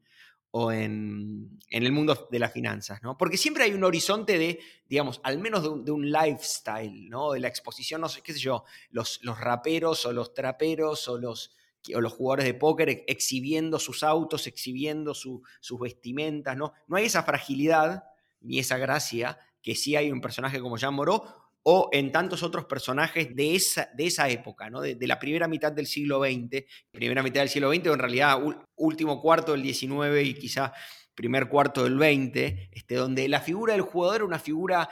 [0.51, 3.17] o en, en, el mundo de las finanzas, ¿no?
[3.17, 7.31] Porque siempre hay un horizonte de, digamos, al menos de un, de un, lifestyle, ¿no?
[7.31, 11.17] De la exposición, no sé, qué sé yo, los, los raperos o los traperos o
[11.17, 11.55] los,
[11.95, 16.73] o los jugadores de póker exhibiendo sus autos, exhibiendo su, sus vestimentas, ¿no?
[16.87, 18.03] No hay esa fragilidad
[18.41, 21.23] ni esa gracia que sí hay un personaje como Jean Moreau
[21.63, 24.81] o en tantos otros personajes de esa, de esa época, ¿no?
[24.81, 27.99] de, de, la primera mitad del siglo XX, primera mitad del siglo XX, o en
[27.99, 28.39] realidad
[28.75, 30.73] último cuarto del XIX y quizá
[31.15, 34.89] primer cuarto del XX, este, donde la figura del jugador era una figura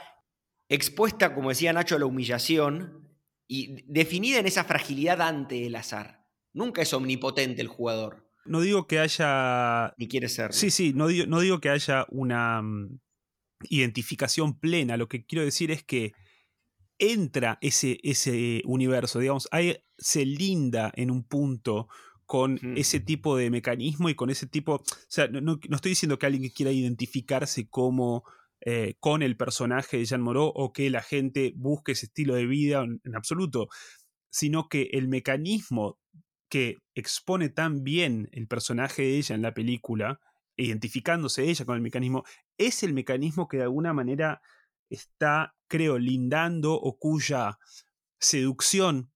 [0.68, 3.08] expuesta, como decía Nacho, a la humillación
[3.48, 6.24] y definida en esa fragilidad ante el azar.
[6.52, 8.30] Nunca es omnipotente el jugador.
[8.44, 9.92] No digo que haya...
[9.98, 10.52] Ni quiere ser.
[10.52, 12.98] Sí, sí, no digo, no digo que haya una um,
[13.68, 14.96] identificación plena.
[14.96, 16.12] Lo que quiero decir es que
[17.00, 19.48] entra ese, ese universo, digamos,
[19.98, 21.88] se linda en un punto
[22.26, 22.76] con mm.
[22.76, 26.18] ese tipo de mecanismo y con ese tipo, o sea, no, no, no estoy diciendo
[26.18, 28.22] que alguien que quiera identificarse como
[28.60, 32.46] eh, con el personaje de Jean Moreau o que la gente busque ese estilo de
[32.46, 33.68] vida en, en absoluto,
[34.30, 35.98] sino que el mecanismo
[36.50, 40.20] que expone tan bien el personaje de ella en la película,
[40.56, 42.24] identificándose ella con el mecanismo,
[42.58, 44.42] es el mecanismo que de alguna manera
[44.90, 47.58] está, creo, lindando o cuya
[48.18, 49.10] seducción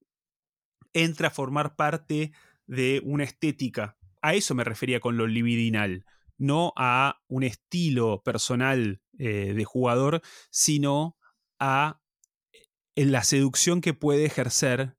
[0.94, 2.32] entra a formar parte
[2.66, 3.98] de una estética.
[4.22, 6.06] A eso me refería con lo libidinal,
[6.38, 11.18] no a un estilo personal eh, de jugador, sino
[11.58, 12.00] a
[12.96, 14.96] en la seducción que puede ejercer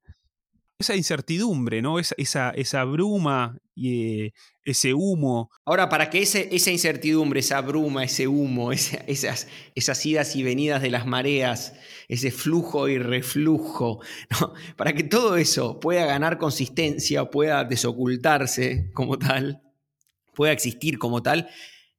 [0.80, 2.00] esa incertidumbre, ¿no?
[2.00, 5.50] Esa, esa, bruma y eh, ese humo.
[5.64, 10.44] Ahora, para que ese, esa incertidumbre, esa bruma, ese humo, esa, esas, esas idas y
[10.44, 11.74] venidas de las mareas,
[12.10, 14.02] ese flujo y reflujo,
[14.42, 14.54] ¿no?
[14.76, 19.62] para que todo eso pueda ganar consistencia, pueda desocultarse como tal,
[20.34, 21.50] pueda existir como tal,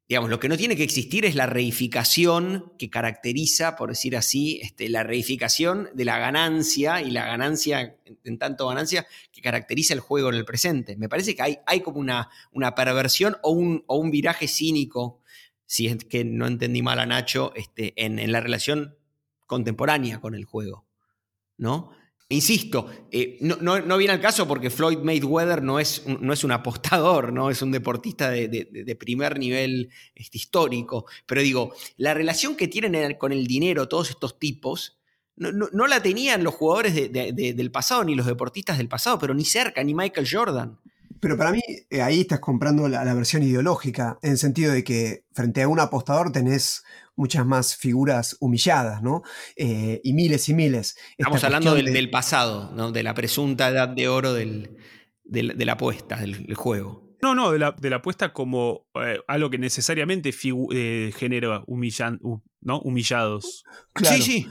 [0.09, 4.61] digamos, lo que no tiene que existir es la reificación que caracteriza, por decir así,
[4.63, 10.01] este, la reificación de la ganancia y la ganancia, en tanto ganancia, que caracteriza el
[10.01, 10.97] juego en el presente.
[10.97, 15.21] Me parece que hay, hay como una, una perversión o un, o un, viraje cínico
[15.67, 18.97] si es que no entendí mal a Nacho, este, en, la relación
[19.47, 20.87] contemporánea con el juego.
[21.59, 21.91] ¿No?
[22.29, 27.33] Insisto, eh, no, viene al caso porque Floyd Mayweather no es no es un apostador,
[27.33, 27.51] ¿no?
[27.51, 31.07] es un deportista de, primer nivel este, histórico.
[31.25, 34.99] Pero digo, la relación que tienen con el dinero todos estos tipos
[35.37, 39.85] no, la tenían los jugadores del pasado ni los deportistas del pasado, pero ni cerca,
[39.85, 40.81] ni Michael Jordan.
[41.21, 41.61] Pero para mí
[41.91, 45.81] eh, ahí estás comprando la, versión ideológica, en el sentido de que frente a un
[45.81, 46.85] apostador tenés
[47.17, 49.23] muchas más figuras humilladas, ¿no?
[49.57, 50.97] Eh, y miles y miles.
[51.17, 52.93] Estamos hablando del, pasado, ¿no?
[52.93, 54.69] De la presunta edad de oro de,
[55.25, 57.17] la apuesta, del, juego.
[57.23, 57.59] No, no, de
[57.91, 62.81] la, apuesta como eh, algo que necesariamente genera ¿no?
[62.81, 63.65] humillados.
[64.03, 64.47] Sí, sí.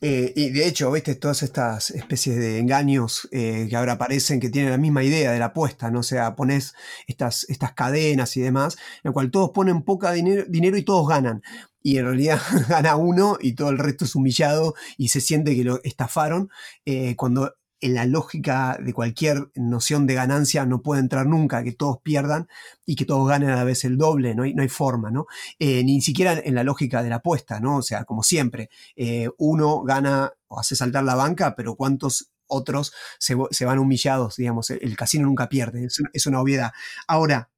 [0.00, 4.48] Eh, y de hecho, viste, todas estas especies de engaños eh, que ahora aparecen que
[4.48, 6.00] tienen la misma idea de la apuesta, ¿no?
[6.00, 6.74] O sea, pones
[7.08, 11.08] estas, estas cadenas y demás, en la cual todos ponen poca dinero, dinero y todos
[11.08, 11.42] ganan.
[11.82, 15.64] Y en realidad gana uno y todo el resto es humillado y se siente que
[15.64, 16.50] lo estafaron,
[16.84, 21.72] eh, cuando en la lógica de cualquier noción de ganancia no puede entrar nunca, que
[21.72, 22.48] todos pierdan
[22.84, 25.26] y que todos ganen a la vez el doble, no hay, no hay forma, ¿no?
[25.58, 27.76] Eh, ni siquiera en la lógica de la apuesta, ¿no?
[27.76, 32.92] O sea, como siempre, eh, uno gana o hace saltar la banca, pero ¿cuántos otros
[33.18, 34.36] se, van humillados?
[34.36, 36.72] Digamos, el, casino nunca pierde, es una obviedad.
[37.06, 37.50] Ahora,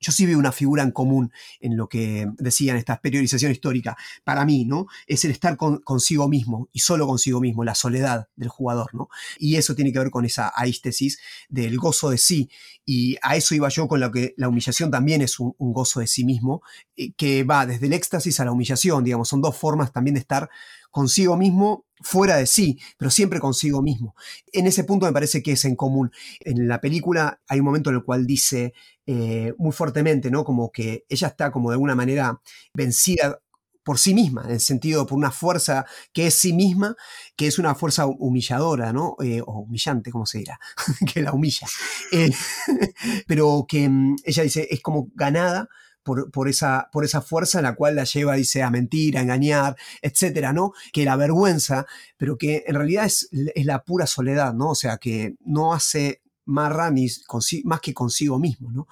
[0.00, 3.96] yo sí veo una figura en común en lo que decían esta periodización histórica.
[4.24, 4.86] Para mí, ¿no?
[5.06, 9.08] Es el estar consigo mismo y solo consigo mismo, la soledad del jugador, ¿no?
[9.38, 11.18] Y eso tiene que ver con esa aístesis
[11.48, 12.50] del gozo de sí.
[12.84, 16.06] Y a eso iba yo con lo que la humillación también es un, gozo de
[16.06, 16.62] sí mismo,
[16.96, 19.28] eh, que va desde el éxtasis a la humillación, digamos.
[19.28, 20.48] Son dos formas también de estar
[20.90, 24.14] consigo mismo fuera de sí, pero siempre consigo mismo.
[24.52, 26.10] En ese punto me parece que es en común.
[26.40, 28.72] En la película hay un momento en el cual dice
[29.06, 30.44] eh, muy fuertemente, ¿no?
[30.44, 32.40] Como que ella está como de alguna manera
[32.74, 33.40] vencida
[33.86, 36.96] por sí misma, en el sentido por una fuerza que es sí misma,
[37.36, 39.14] que es una fuerza humilladora, ¿no?
[39.22, 40.58] Eh, o humillante, como se dirá,
[41.14, 41.68] que la humilla.
[42.10, 42.30] Eh,
[43.28, 45.68] pero que mm, ella dice, es como ganada
[46.02, 49.76] por, esa, por esa fuerza en la cual la lleva, dice, a mentir, a engañar,
[50.02, 50.72] etcétera, ¿no?
[50.92, 51.86] Que la vergüenza,
[52.16, 54.70] pero que en realidad es, es la pura soledad, ¿no?
[54.70, 58.88] O sea, que no hace más que consigo mismo, ¿no?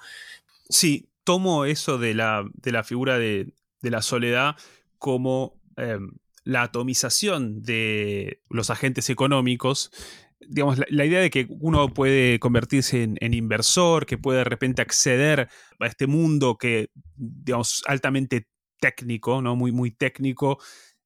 [0.69, 3.51] Sí, tomo eso de la, de la figura de,
[3.81, 4.55] la soledad
[4.97, 6.11] como em,
[6.43, 9.91] la atomización de los agentes económicos.
[10.39, 15.49] Digamos, la, idea de que uno puede convertirse en, inversor, que puede de repente acceder
[15.79, 18.47] a este mundo que, digamos, altamente
[18.79, 19.55] técnico, ¿no?
[19.55, 20.59] Muy, muy técnico,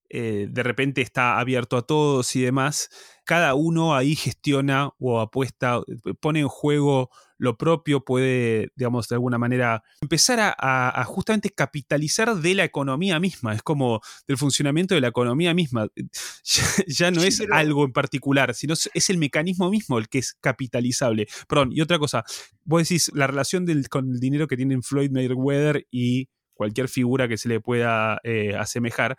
[0.09, 2.89] eh, de repente está abierto a todos y demás,
[3.25, 9.15] cada uno ahí gestiona o apuesta, eh, pone en juego lo propio, puede, digamos, de
[9.15, 15.01] alguna manera empezar a, justamente capitalizar de la economía misma, es como del funcionamiento de
[15.01, 15.87] la economía misma.
[16.87, 21.27] Ya, no es algo en particular, sino es el mecanismo mismo el que es capitalizable.
[21.47, 22.23] Perdón, y otra cosa,
[22.65, 26.27] vos decís la relación del, con el dinero que tienen Floyd Mayweather y
[26.59, 29.17] cualquier figura que se le pueda eh, asemejar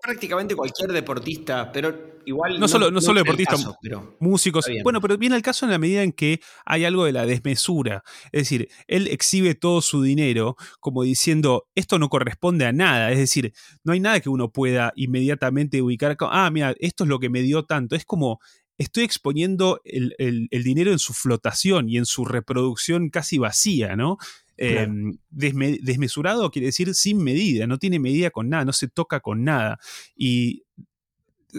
[0.00, 2.58] prácticamente cualquier deportista, pero igual.
[2.58, 4.66] No, solo, no, solo deportistas, pero músicos.
[4.82, 8.02] Bueno, pero viene el caso en la medida en que hay algo de la desmesura.
[8.26, 13.10] Es decir, él exhibe todo su dinero como diciendo, esto no corresponde a nada.
[13.10, 13.52] Es decir,
[13.82, 16.16] no hay nada que uno pueda inmediatamente ubicar.
[16.20, 17.96] Ah, mira, esto es lo que me dio tanto.
[17.96, 18.40] Es como
[18.78, 24.18] estoy exponiendo el, el, dinero en su flotación y en su reproducción casi vacía, ¿no?
[24.56, 29.44] Em, desmesurado quiere decir sin medida, no tiene medida con nada, no se toca con
[29.44, 29.78] nada.
[30.16, 30.64] Y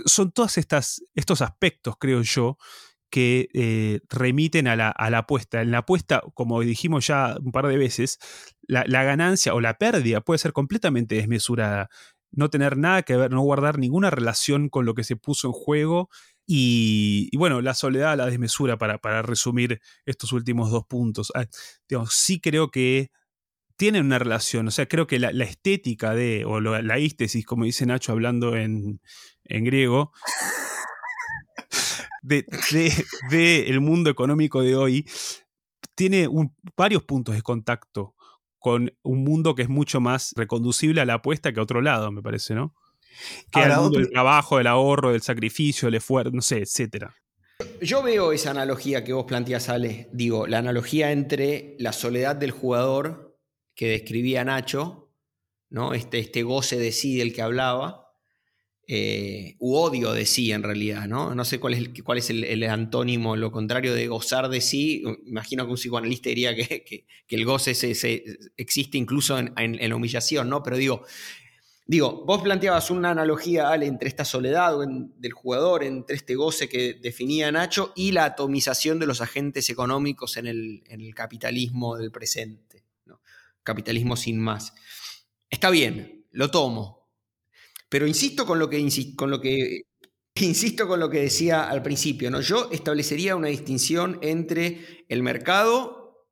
[0.06, 2.58] son todos estos aspectos, creo yo,
[3.10, 5.62] que eh, remiten a la, apuesta.
[5.62, 8.20] En la apuesta, como dijimos ya un par de veces,
[8.68, 11.90] la, ganancia o la pérdida puede ser completamente desmesurada.
[12.32, 15.54] No tener nada que ver, no guardar ninguna relación con lo que se puso en
[15.54, 16.10] juego
[16.48, 21.32] y, bueno, la soledad, la desmesura, para, para resumir estos últimos dos puntos.
[21.36, 21.46] Ah,
[22.10, 23.10] sí creo que
[23.78, 27.86] tienen una relación, o sea, creo que la, estética de, o la ístesis, como dice
[27.86, 29.02] Nacho hablando en,
[29.44, 30.14] griego,
[32.22, 32.46] de,
[33.68, 35.06] el mundo económico de hoy,
[35.96, 36.28] tiene
[36.78, 38.16] varios puntos de contacto
[38.60, 42.12] con un mundo que es mucho más reconducible a la apuesta que a otro lado,
[42.12, 42.74] me parece, ¿no?
[43.52, 47.14] Que el mundo del trabajo, del ahorro, del sacrificio, del esfuerzo, no sé, etcétera.
[47.82, 50.10] Yo veo esa analogía que vos planteas, Ale.
[50.12, 53.38] Digo, la analogía entre la soledad del jugador
[53.76, 55.14] que describía Nacho,
[55.70, 55.94] ¿no?
[55.94, 58.06] Este, este goce de sí del que hablaba,
[58.88, 61.34] eh, u odio de sí en realidad, ¿no?
[61.34, 65.04] No sé cuál es el, cuál es el, antónimo, lo contrario de gozar de sí.
[65.26, 67.72] Imagino que un psicoanalista diría que, el goce
[68.58, 70.62] existe incluso en, la humillación, ¿no?
[70.62, 71.04] Pero digo,
[71.86, 74.74] digo, vos planteabas una analogía, Ale, entre esta soledad
[75.18, 80.38] del jugador, entre este goce que definía Nacho y la atomización de los agentes económicos
[80.38, 82.84] en el, capitalismo del presente.
[83.64, 84.74] Capitalismo sin más.
[85.50, 87.10] Está bien, lo tomo,
[87.90, 89.82] pero insisto con lo que, con lo que
[90.42, 92.42] insisto con lo que decía al principio, ¿no?
[92.42, 96.28] Yo establecería una distinción entre el mercado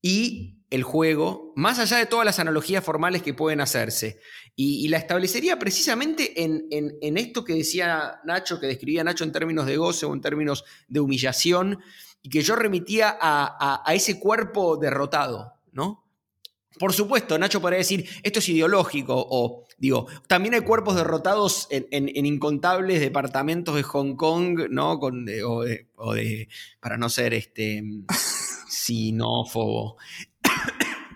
[0.00, 4.18] y el juego, más allá de todas las analogías formales que pueden hacerse.
[4.56, 9.76] Y, la establecería precisamente en, esto que decía Nacho, que describía Nacho en términos de
[9.76, 11.80] goce o en términos de humillación,
[12.22, 16.04] y que yo remitía a, a ese cuerpo derrotado, ¿no?
[16.78, 22.26] Por supuesto, Nacho podría decir, esto es ideológico, o digo, también hay cuerpos derrotados en,
[22.26, 24.98] incontables departamentos de Hong Kong, ¿no?
[24.98, 25.62] Con, o,
[26.14, 26.48] de,
[26.80, 27.84] para no ser este,
[28.68, 29.98] sinófobo.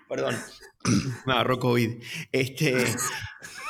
[0.09, 0.37] Perdón,
[1.27, 2.03] me agarró COVID.
[2.33, 2.87] Este,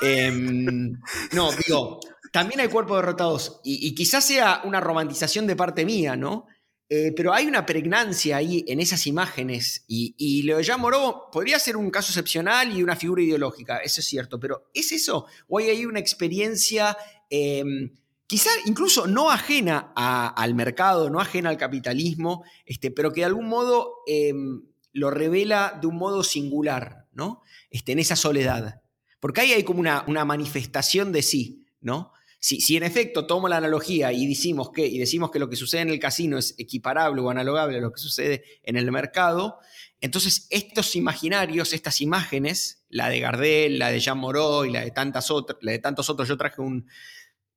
[0.03, 0.93] em,
[1.33, 2.01] no, digo,
[2.33, 6.47] también hay cuerpos derrotados, y, y quizás sea una romantización de parte mía, ¿no?
[6.91, 11.59] Eh, pero hay una pregnancia ahí en esas imágenes y, y Leo Jean Moreau podría
[11.59, 15.27] ser un caso excepcional y una figura ideológica, eso es cierto, pero ¿es eso?
[15.49, 16.97] ¿O hay ahí una experiencia
[17.29, 17.91] em,
[18.27, 23.49] quizá incluso no ajena al mercado, no ajena al capitalismo, este, pero que de algún
[23.49, 24.63] modo em,
[24.93, 27.43] lo revela de un modo singular, ¿no?
[27.71, 28.83] Este, en esa soledad.
[29.21, 32.13] Porque ahí hay como una, una manifestación de sí, ¿no?
[32.41, 35.81] Si, en efecto tomo la analogía y decimos, que, y decimos que lo que sucede
[35.81, 39.59] en el casino es equiparable o analogable a lo que sucede en el mercado,
[40.01, 44.93] entonces estos imaginarios, estas imágenes, la de Gardel, la de Jean Moreau y la de,
[44.93, 46.87] tantas otras, la de tantos otros, yo traje un,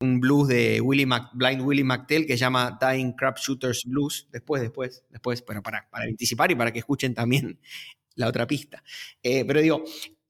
[0.02, 5.42] blues de Blind Willie McTell que se llama Dying Crap Shooters Blues, después, después, después,
[5.42, 7.60] pero para, para anticipar y para que escuchen también
[8.16, 8.84] la otra pista.
[9.24, 9.84] Eh, pero digo,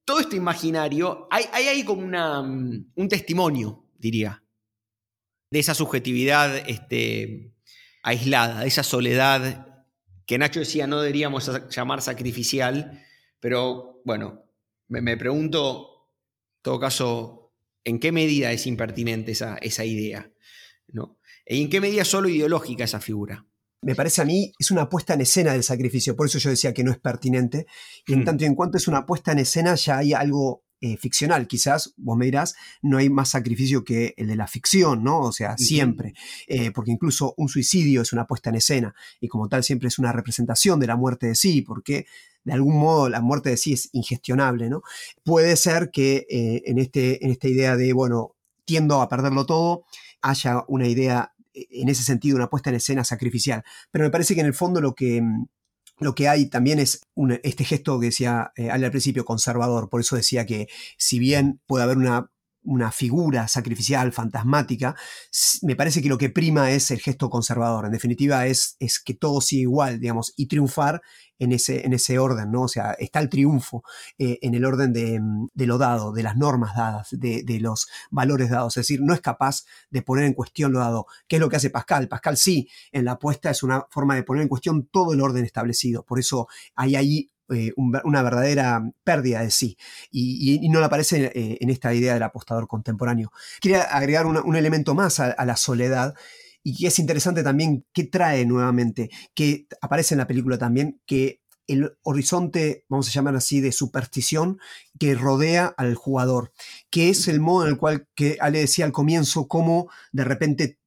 [0.05, 4.43] todo esto imaginario, hay, hay como una, un testimonio, diría,
[5.49, 7.53] de esa subjetividad este,
[8.03, 9.67] aislada, de esa soledad
[10.25, 13.03] que Nacho decía no deberíamos llamar sacrificial,
[13.39, 14.45] pero bueno,
[14.87, 16.09] me, pregunto,
[16.57, 17.40] en todo caso,
[17.83, 20.31] ¿en qué medida es impertinente esa, esa idea?
[20.87, 21.19] ¿no?
[21.45, 23.45] ¿Y en qué medida solo ideológica esa figura?
[23.81, 26.73] me parece a mí, es una puesta en escena del sacrificio, por eso yo decía
[26.73, 27.65] que no es pertinente,
[28.05, 28.25] y en hmm.
[28.25, 31.47] tanto y en cuanto es una puesta en escena ya hay algo eh, ficcional.
[31.47, 35.19] Quizás, vos me dirás, no hay más sacrificio que el de la ficción, ¿no?
[35.19, 36.13] O sea, siempre.
[36.47, 39.99] Eh, porque incluso un suicidio es una puesta en escena y como tal siempre es
[39.99, 42.07] una representación de la muerte de sí, porque
[42.43, 44.81] de algún modo la muerte de sí es ingestionable, ¿no?
[45.23, 49.85] Puede ser que eh, en, este, en esta idea de, bueno, tiendo a perderlo todo,
[50.21, 53.63] haya una idea en ese sentido, una puesta en escena sacrificial.
[53.91, 55.45] Pero me parece que en el fondo lo que mm,
[56.01, 57.01] lo que hay también es
[57.43, 59.87] este gesto que decía eh, al principio, conservador.
[59.87, 62.31] Por eso decía que si bien puede haber una,
[62.63, 64.95] una figura sacrificial, fantasmática,
[65.63, 67.85] me parece que lo que prima es el gesto conservador.
[67.85, 71.01] En definitiva, es, es que todo siga igual, digamos, y triunfar
[71.41, 72.63] en ese, en ese orden, ¿no?
[72.63, 73.83] O sea, está el triunfo
[74.19, 78.51] eh, en el orden mm, de, lo dado, de las normas dadas, de, los valores
[78.51, 78.77] dados.
[78.77, 81.07] Es decir, no es capaz de poner en cuestión lo dado.
[81.27, 82.07] ¿Qué es lo que hace Pascal?
[82.07, 85.43] Pascal sí, en la apuesta es una forma de poner en cuestión todo el orden
[85.43, 86.03] establecido.
[86.03, 89.77] Por eso hay ahí eh, una verdadera pérdida de sí.
[90.11, 93.31] Y, no le aparece eh, en esta idea del apostador contemporáneo.
[93.61, 96.15] Quería agregar un elemento más a la soledad
[96.63, 101.97] y es interesante también que trae nuevamente, que aparece en la película también, que el
[102.03, 104.59] horizonte, vamos a llamar así, de superstición
[104.99, 106.51] que rodea al jugador,
[106.89, 110.79] que es el modo en el cual que Ale decía al comienzo, cómo de repente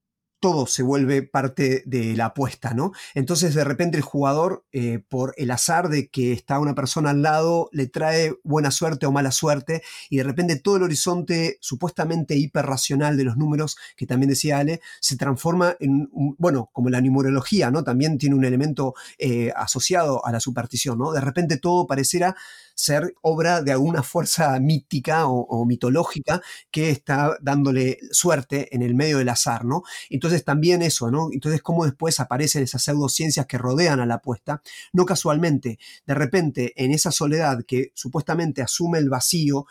[0.45, 2.93] todo se vuelve parte de la apuesta, ¿no?
[3.15, 7.23] Entonces de repente el jugador, eh, por el azar de que está una persona al
[7.23, 12.37] lado, le trae buena suerte o mala suerte, y de repente todo el horizonte supuestamente
[12.37, 17.71] hiperracional de los números, que también decía Ale, se transforma en, bueno, como la numerología,
[17.71, 17.83] ¿no?
[17.83, 21.13] También tiene un elemento eh, asociado a la superstición, ¿no?
[21.13, 22.37] De repente todo pareciera
[22.75, 29.18] ser obra de alguna fuerza mítica o, mitológica que está dándole suerte en el medio
[29.18, 29.83] del azar, ¿no?
[30.11, 31.29] Entonces también eso, ¿no?
[31.33, 34.62] Entonces cómo después aparecen esas pseudociencias que rodean a la apuesta,
[34.93, 39.66] no casualmente, de repente en esa soledad que supuestamente asume el vacío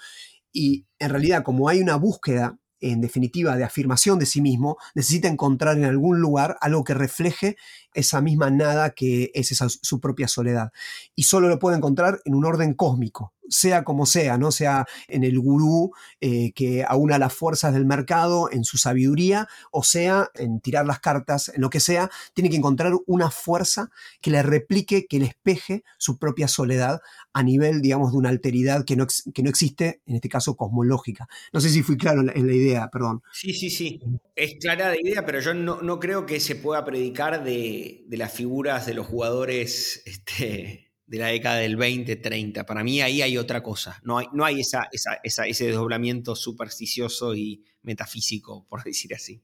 [0.51, 5.30] y en realidad como hay una búsqueda en definitiva, de afirmación de sí mismo, necesita
[5.30, 7.56] encontrar en algún lugar algo que refleje
[7.94, 10.72] esa misma nada que es esa, su propia soledad.
[11.16, 14.52] Y solo lo puede encontrar en un orden cósmico, sea como sea, ¿no?
[14.52, 15.91] Sea en el gurú
[16.22, 21.00] eh, que aúna las fuerzas del mercado, en su sabiduría, o sea en tirar las
[21.00, 23.89] cartas, en lo que sea, tiene que encontrar una fuerza
[24.22, 27.02] que le replique, que le espeje su propia soledad
[27.34, 31.28] a nivel, digamos, de una alteridad que no, que no existe, en este caso cosmológica.
[31.52, 33.24] No sé si fui claro en la, idea, perdón.
[33.32, 34.00] Sí, sí, sí.
[34.36, 38.34] Es clara la idea, pero yo no, creo que se pueda predicar de, de las
[38.34, 42.66] figuras de los jugadores este, de la década del 20, 30.
[42.66, 44.00] Para mí ahí hay otra cosa.
[44.04, 49.44] No hay, no hay esa, ese desdoblamiento supersticioso y metafísico, por decir así.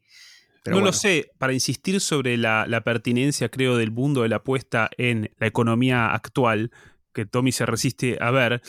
[0.65, 5.31] no lo sé, para insistir sobre la, pertinencia, creo, del mundo de la apuesta en
[5.37, 6.71] la economía actual,
[7.13, 8.61] que Tommy se resiste a ver.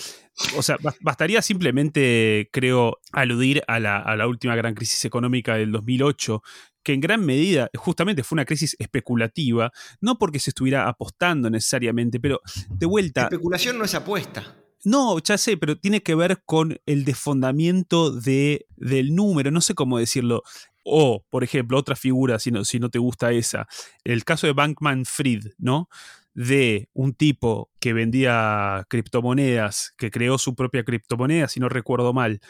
[0.57, 5.71] O sea, bastaría simplemente, creo, aludir a la, a la, última gran crisis económica del
[5.73, 6.43] 2008,
[6.83, 12.21] que en gran medida justamente fue una crisis especulativa, no porque se estuviera apostando necesariamente,
[12.21, 13.23] pero de vuelta...
[13.23, 14.57] Especulación no es apuesta.
[14.85, 19.75] No, ya sé, pero tiene que ver con el desfondamiento de, del número, no sé
[19.75, 20.43] cómo decirlo.
[20.83, 23.69] O, por ejemplo, otra figura, si no, si no te gusta esa,
[24.05, 25.89] el caso de Bankman Fried, ¿no?
[26.35, 32.41] de un tipo que vendía criptomonedas, que creó su propia criptomoneda, si no recuerdo mal,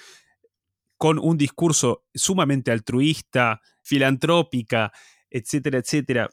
[1.01, 4.93] con un discurso sumamente altruista, filantrópica,
[5.31, 6.29] etcétera, etcétera,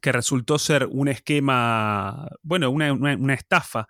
[0.00, 3.86] que resultó ser un esquema, bueno, una, estafa,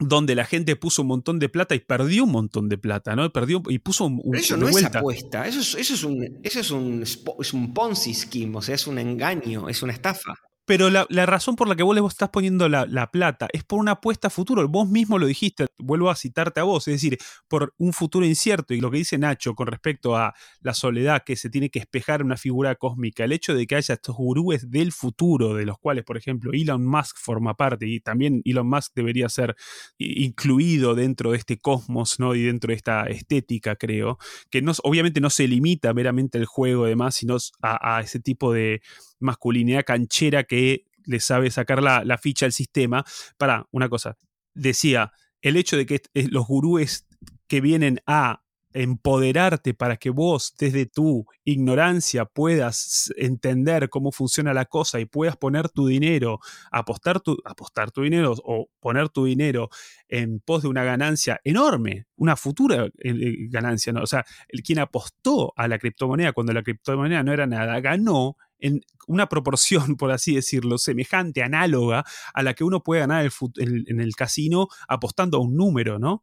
[0.00, 3.32] donde la gente puso un montón de plata y perdió un montón de plata, ¿no?
[3.32, 4.34] Perdió y puso un...
[4.34, 8.12] eso no es apuesta, eso es, eso es, un, eso es un, es un Ponzi
[8.12, 10.34] scheme, o sea, es un engaño, es una estafa.
[10.66, 14.26] Pero la, razón por la que vos estás poniendo la, plata es por una apuesta
[14.26, 14.66] a futuro.
[14.68, 18.74] Vos mismo lo dijiste, vuelvo a citarte a vos, es decir, por un futuro incierto.
[18.74, 22.20] Y lo que dice Nacho con respecto a la soledad que se tiene que espejar
[22.20, 25.78] en una figura cósmica, el hecho de que haya estos gurúes del futuro, de los
[25.78, 29.54] cuales, por ejemplo, Elon Musk forma parte, y también Elon Musk debería ser
[29.98, 32.34] incluido dentro de este cosmos, ¿no?
[32.34, 34.18] Y dentro de esta estética, creo,
[34.50, 38.82] que no, obviamente no se limita meramente al juego, además, sino a ese tipo de
[39.18, 43.04] masculinidad canchera que le sabe sacar la, ficha al sistema.
[43.38, 44.16] Para, una cosa,
[44.54, 47.06] decía, el hecho de que los gurúes
[47.46, 48.42] que vienen a
[48.76, 55.38] empoderarte para que vos desde tu ignorancia puedas entender cómo funciona la cosa y puedas
[55.38, 56.40] poner tu dinero,
[56.70, 59.70] apostar tu, apostar tu dinero o poner tu dinero
[60.08, 64.02] en pos de una ganancia enorme, una futura eh, eh, ganancia, ¿no?
[64.02, 68.36] O sea, el quien apostó a la criptomoneda cuando la criptomoneda no era nada, ganó
[68.58, 72.04] en una proporción, por así decirlo, semejante, análoga
[72.34, 76.22] a la que uno puede ganar en el casino apostando a un número, ¿no?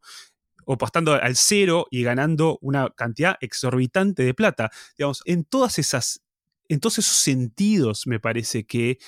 [0.66, 4.70] O apostando al cero y ganando una cantidad exorbitante de plata.
[4.96, 6.22] Digamos, en todas esas,
[6.68, 8.98] en todos esos sentidos me parece que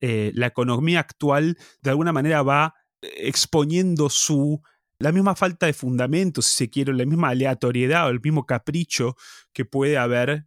[0.00, 4.62] eh, la economía actual de alguna manera va exponiendo su
[4.98, 9.16] la misma falta de fundamento, si se quiere, la misma aleatoriedad o el mismo capricho
[9.52, 10.46] que puede haber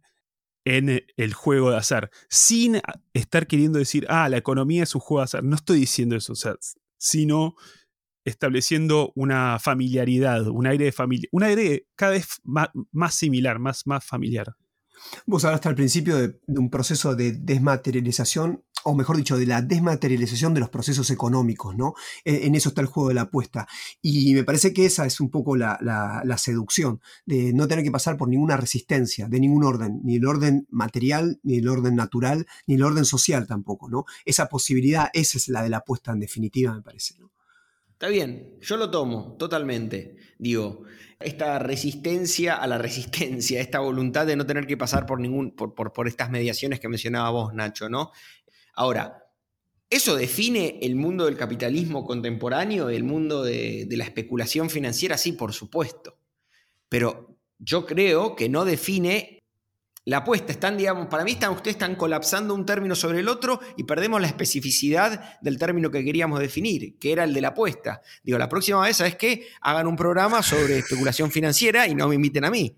[0.76, 2.80] en el juego de azar, sin
[3.12, 5.42] estar queriendo decir, ah, la economía es un juego de azar.
[5.42, 6.56] No estoy diciendo eso, o
[6.96, 7.54] sino
[8.24, 14.04] estableciendo una familiaridad, un aire de familia, un aire cada vez más, similar, más, más
[14.04, 14.54] familiar.
[15.26, 20.54] Vos hablaste al principio de, un proceso de desmaterialización, o mejor dicho, de la desmaterialización
[20.54, 21.94] de los procesos económicos, ¿no?
[22.24, 23.66] En, eso está el juego de la apuesta.
[24.02, 25.78] Y me parece que esa es un poco la,
[26.38, 30.66] seducción, de no tener que pasar por ninguna resistencia, de ningún orden, ni el orden
[30.70, 34.04] material, ni el orden natural, ni el orden social tampoco, ¿no?
[34.24, 37.30] Esa posibilidad, esa es la de la apuesta en definitiva, me parece, ¿no?
[38.00, 40.16] Está bien, yo lo tomo totalmente.
[40.38, 40.84] Digo,
[41.20, 45.74] esta resistencia a la resistencia, esta voluntad de no tener que pasar por ningún, por,
[45.74, 48.10] por, estas mediaciones que mencionaba vos, Nacho, ¿no?
[48.80, 49.26] Ahora,
[49.90, 55.18] ¿eso define el mundo del capitalismo contemporáneo, el mundo de, la especulación financiera?
[55.18, 56.16] Sí, por supuesto.
[56.88, 59.42] Pero yo creo que no define
[60.06, 60.52] la apuesta.
[60.52, 64.18] Están, digamos, para mí están, ustedes están colapsando un término sobre el otro y perdemos
[64.18, 68.00] la especificidad del término que queríamos definir, que era el de la apuesta.
[68.22, 69.48] Digo, la próxima vez, ¿sabes qué?
[69.60, 72.74] Hagan un programa sobre especulación financiera y no me inviten a mí.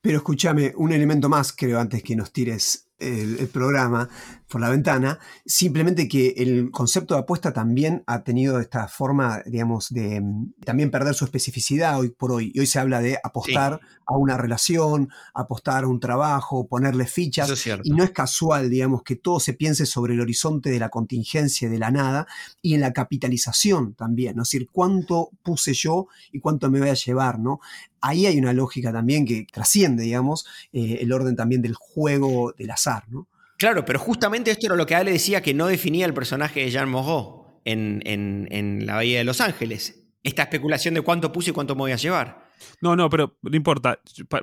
[0.00, 4.08] Pero escúchame, un elemento más, creo, antes que nos tires el, programa
[4.48, 9.92] por la ventana, simplemente que el concepto de apuesta también ha tenido esta forma, digamos,
[9.92, 12.52] de mm, también perder su especificidad hoy por hoy.
[12.54, 17.66] Y hoy se habla de apostar a una relación, apostar a un trabajo, ponerle fichas.
[17.82, 21.68] y no es casual, digamos, que todo se piense sobre el horizonte de la contingencia,
[21.68, 22.26] de la nada,
[22.60, 24.42] y en la capitalización también, ¿no?
[24.42, 27.60] Es decir, cuánto puse yo y cuánto me voy a llevar, ¿no?
[28.00, 32.70] Ahí hay una lógica también que trasciende, digamos, eh, el orden también del juego del
[32.70, 33.26] azar, ¿no?
[33.58, 36.70] Claro, pero justamente esto era lo que Ale decía que no definía el personaje de
[36.70, 40.02] Jean Moreau en, en, La Bahía de Los Ángeles.
[40.22, 42.44] esta especulación de cuánto puse y cuánto me voy a llevar.
[42.80, 44.00] No, no, pero no importa.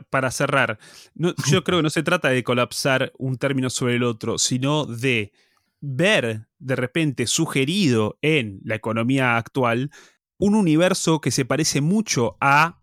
[0.09, 0.79] para cerrar,
[1.15, 5.31] yo creo que no se trata de colapsar un término sobre el otro, sino de
[5.79, 9.89] ver de repente sugerido en la economía actual
[10.37, 12.79] un universo que se parece mucho a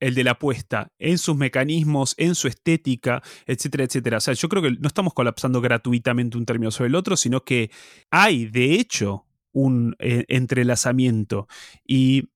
[0.00, 4.16] el de la apuesta, en sus mecanismos, en su estética, etcétera, etcétera.
[4.16, 7.44] O sea, yo creo que no estamos colapsando gratuitamente un término sobre el otro, sino
[7.44, 7.70] que
[8.10, 11.46] hay, de hecho, un eh, entrelazamiento
[11.84, 12.30] y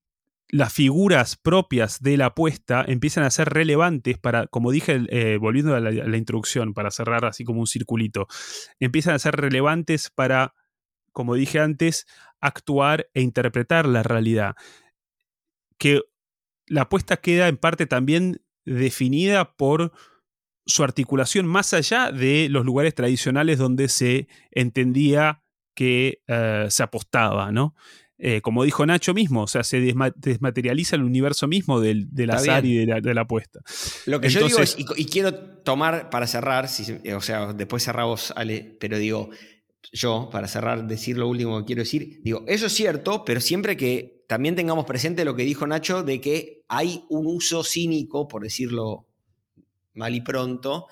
[0.55, 5.75] las figuras propias de la apuesta empiezan a ser relevantes para, como dije, eh, volviendo
[5.75, 8.29] a la, introducción, para cerrar así como un circulito,
[8.79, 10.55] empiezan a ser relevantes para,
[11.13, 12.07] como dije antes,
[12.41, 14.55] actuar e interpretar la realidad.
[15.77, 16.03] Que
[16.67, 19.93] la apuesta queda en parte también definida por
[20.67, 25.43] su articulación más allá de los lugares tradicionales donde se entendía
[25.75, 27.75] que eh, se apostaba, ¿no?
[28.17, 32.87] Eh, como dijo Nacho mismo, o sea, se desmaterializa el universo mismo del, azar y
[32.87, 33.61] de la, apuesta.
[34.07, 38.77] Lo que yo digo es, y, quiero tomar para cerrar, o sea, después cerramos, Ale,
[38.79, 39.31] pero digo,
[39.93, 43.77] yo, para cerrar, decir lo último que quiero decir, digo, eso es cierto, pero siempre
[43.77, 48.43] que también tengamos presente lo que dijo Nacho de que hay un uso cínico, por
[48.43, 49.07] decirlo
[49.93, 50.87] mal y pronto,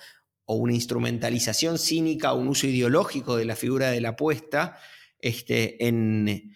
[0.45, 4.77] o una instrumentalización cínica, un uso ideológico de la figura de la apuesta
[5.19, 6.53] este, en,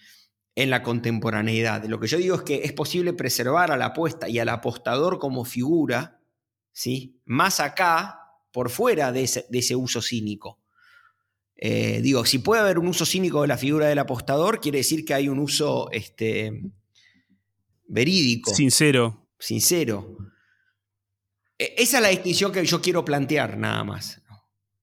[0.56, 1.86] en la contemporaneidad.
[1.86, 5.20] Lo que yo digo es que es posible preservar a la apuesta y al apostador
[5.20, 6.20] como figura,
[6.72, 7.22] ¿sí?
[7.26, 10.60] más acá, por fuera de ese, uso cínico.
[11.58, 15.04] Eh, digo, si puede haber un uso cínico de la figura del apostador, quiere decir
[15.04, 16.62] que hay un uso este,
[17.88, 18.54] verídico.
[18.54, 19.28] Sincero.
[19.40, 20.18] Sincero.
[21.58, 24.22] E, esa es la distinción que yo quiero plantear, nada más.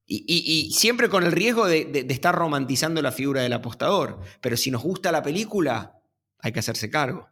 [0.06, 4.20] Y, siempre con el riesgo de, estar romantizando la figura del apostador.
[4.42, 5.98] Pero si nos gusta la película,
[6.40, 7.28] hay que hacerse cargo.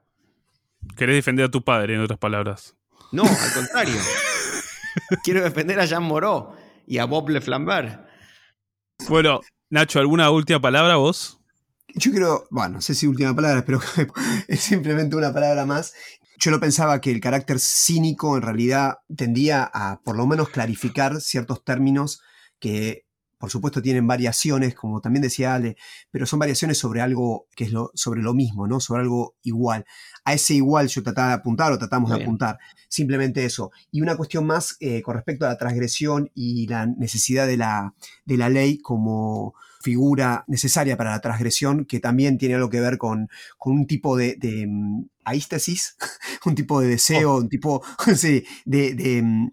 [0.97, 2.75] ¿Querés defender a tu padre, en otras palabras?
[3.13, 3.95] No, al contrario.
[5.23, 6.55] Quiero defender a Jean Moreau
[6.87, 8.12] y a Bob Leflambert.
[9.09, 9.41] Bueno,
[9.71, 11.41] Nacho, ¿alguna última palabra vos?
[11.95, 13.81] Yo creo, bueno, no sé si última palabra, pero
[14.49, 15.95] es simplemente una palabra más.
[16.39, 21.21] Yo lo pensaba que el carácter cínico en realidad tendía a por lo menos clarificar
[21.21, 22.23] ciertos términos
[22.59, 23.05] que
[23.43, 25.77] por supuesto tienen variaciones, como también decía Ale,
[26.13, 28.79] pero son variaciones sobre algo que es lo, sobre lo mismo, ¿no?
[28.79, 29.85] Sobre algo igual.
[30.25, 32.61] A ese igual yo trataba de apuntar o tratamos de apuntar.
[32.89, 33.73] Simplemente eso.
[33.91, 37.97] Y una cuestión más eh, con respecto a la transgresión y la necesidad de la,
[38.27, 42.97] de la ley como figura necesaria para la transgresión, que también tiene algo que ver
[42.97, 43.29] con,
[43.59, 45.09] con un tipo de, de mm,
[46.45, 47.39] un tipo de deseo, oh.
[47.39, 47.83] un tipo
[48.65, 49.51] de, mm,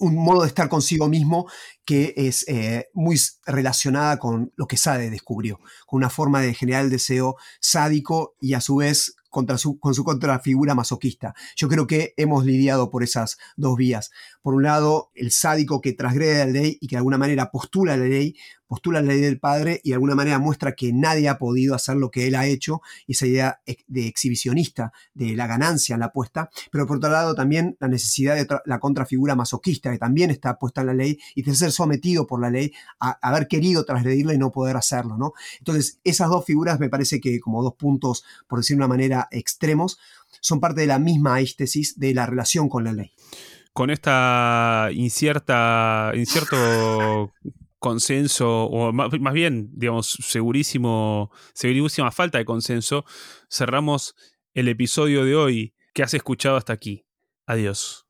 [0.00, 1.50] un modo de estar consigo mismo
[1.88, 6.84] que es eh, muy relacionada con lo que Sade descubrió, con una forma de generar
[6.84, 11.34] el deseo sádico y a su vez contra su, con su contrafigura masoquista.
[11.56, 14.10] Yo creo que hemos lidiado por esas dos vías.
[14.42, 17.96] Por un lado, el sádico que transgrede la ley y que de alguna manera postula
[17.96, 18.36] la ley,
[18.66, 21.96] postula la ley del padre y de alguna manera muestra que nadie ha podido hacer
[21.96, 26.50] lo que él ha hecho, esa idea de exhibicionista, de la ganancia en la apuesta,
[26.70, 30.82] pero por otro lado también la necesidad de la contrafigura masoquista, que también está puesta
[30.82, 31.42] en la ley y
[31.78, 35.32] sometido por la ley a, haber querido transgredirla y no poder hacerlo, ¿no?
[35.58, 39.28] Entonces, esas dos figuras me parece que como dos puntos, por decir de una manera,
[39.30, 39.98] extremos,
[40.40, 43.12] son parte de la misma éstesis de la relación con la ley.
[43.72, 47.32] Con esta incierta, incierto
[47.78, 53.04] consenso, o más, bien, digamos, segurísimo, segurísima falta de consenso,
[53.48, 54.14] cerramos
[54.54, 57.06] el episodio de hoy que has escuchado hasta aquí.
[57.46, 58.07] Adiós.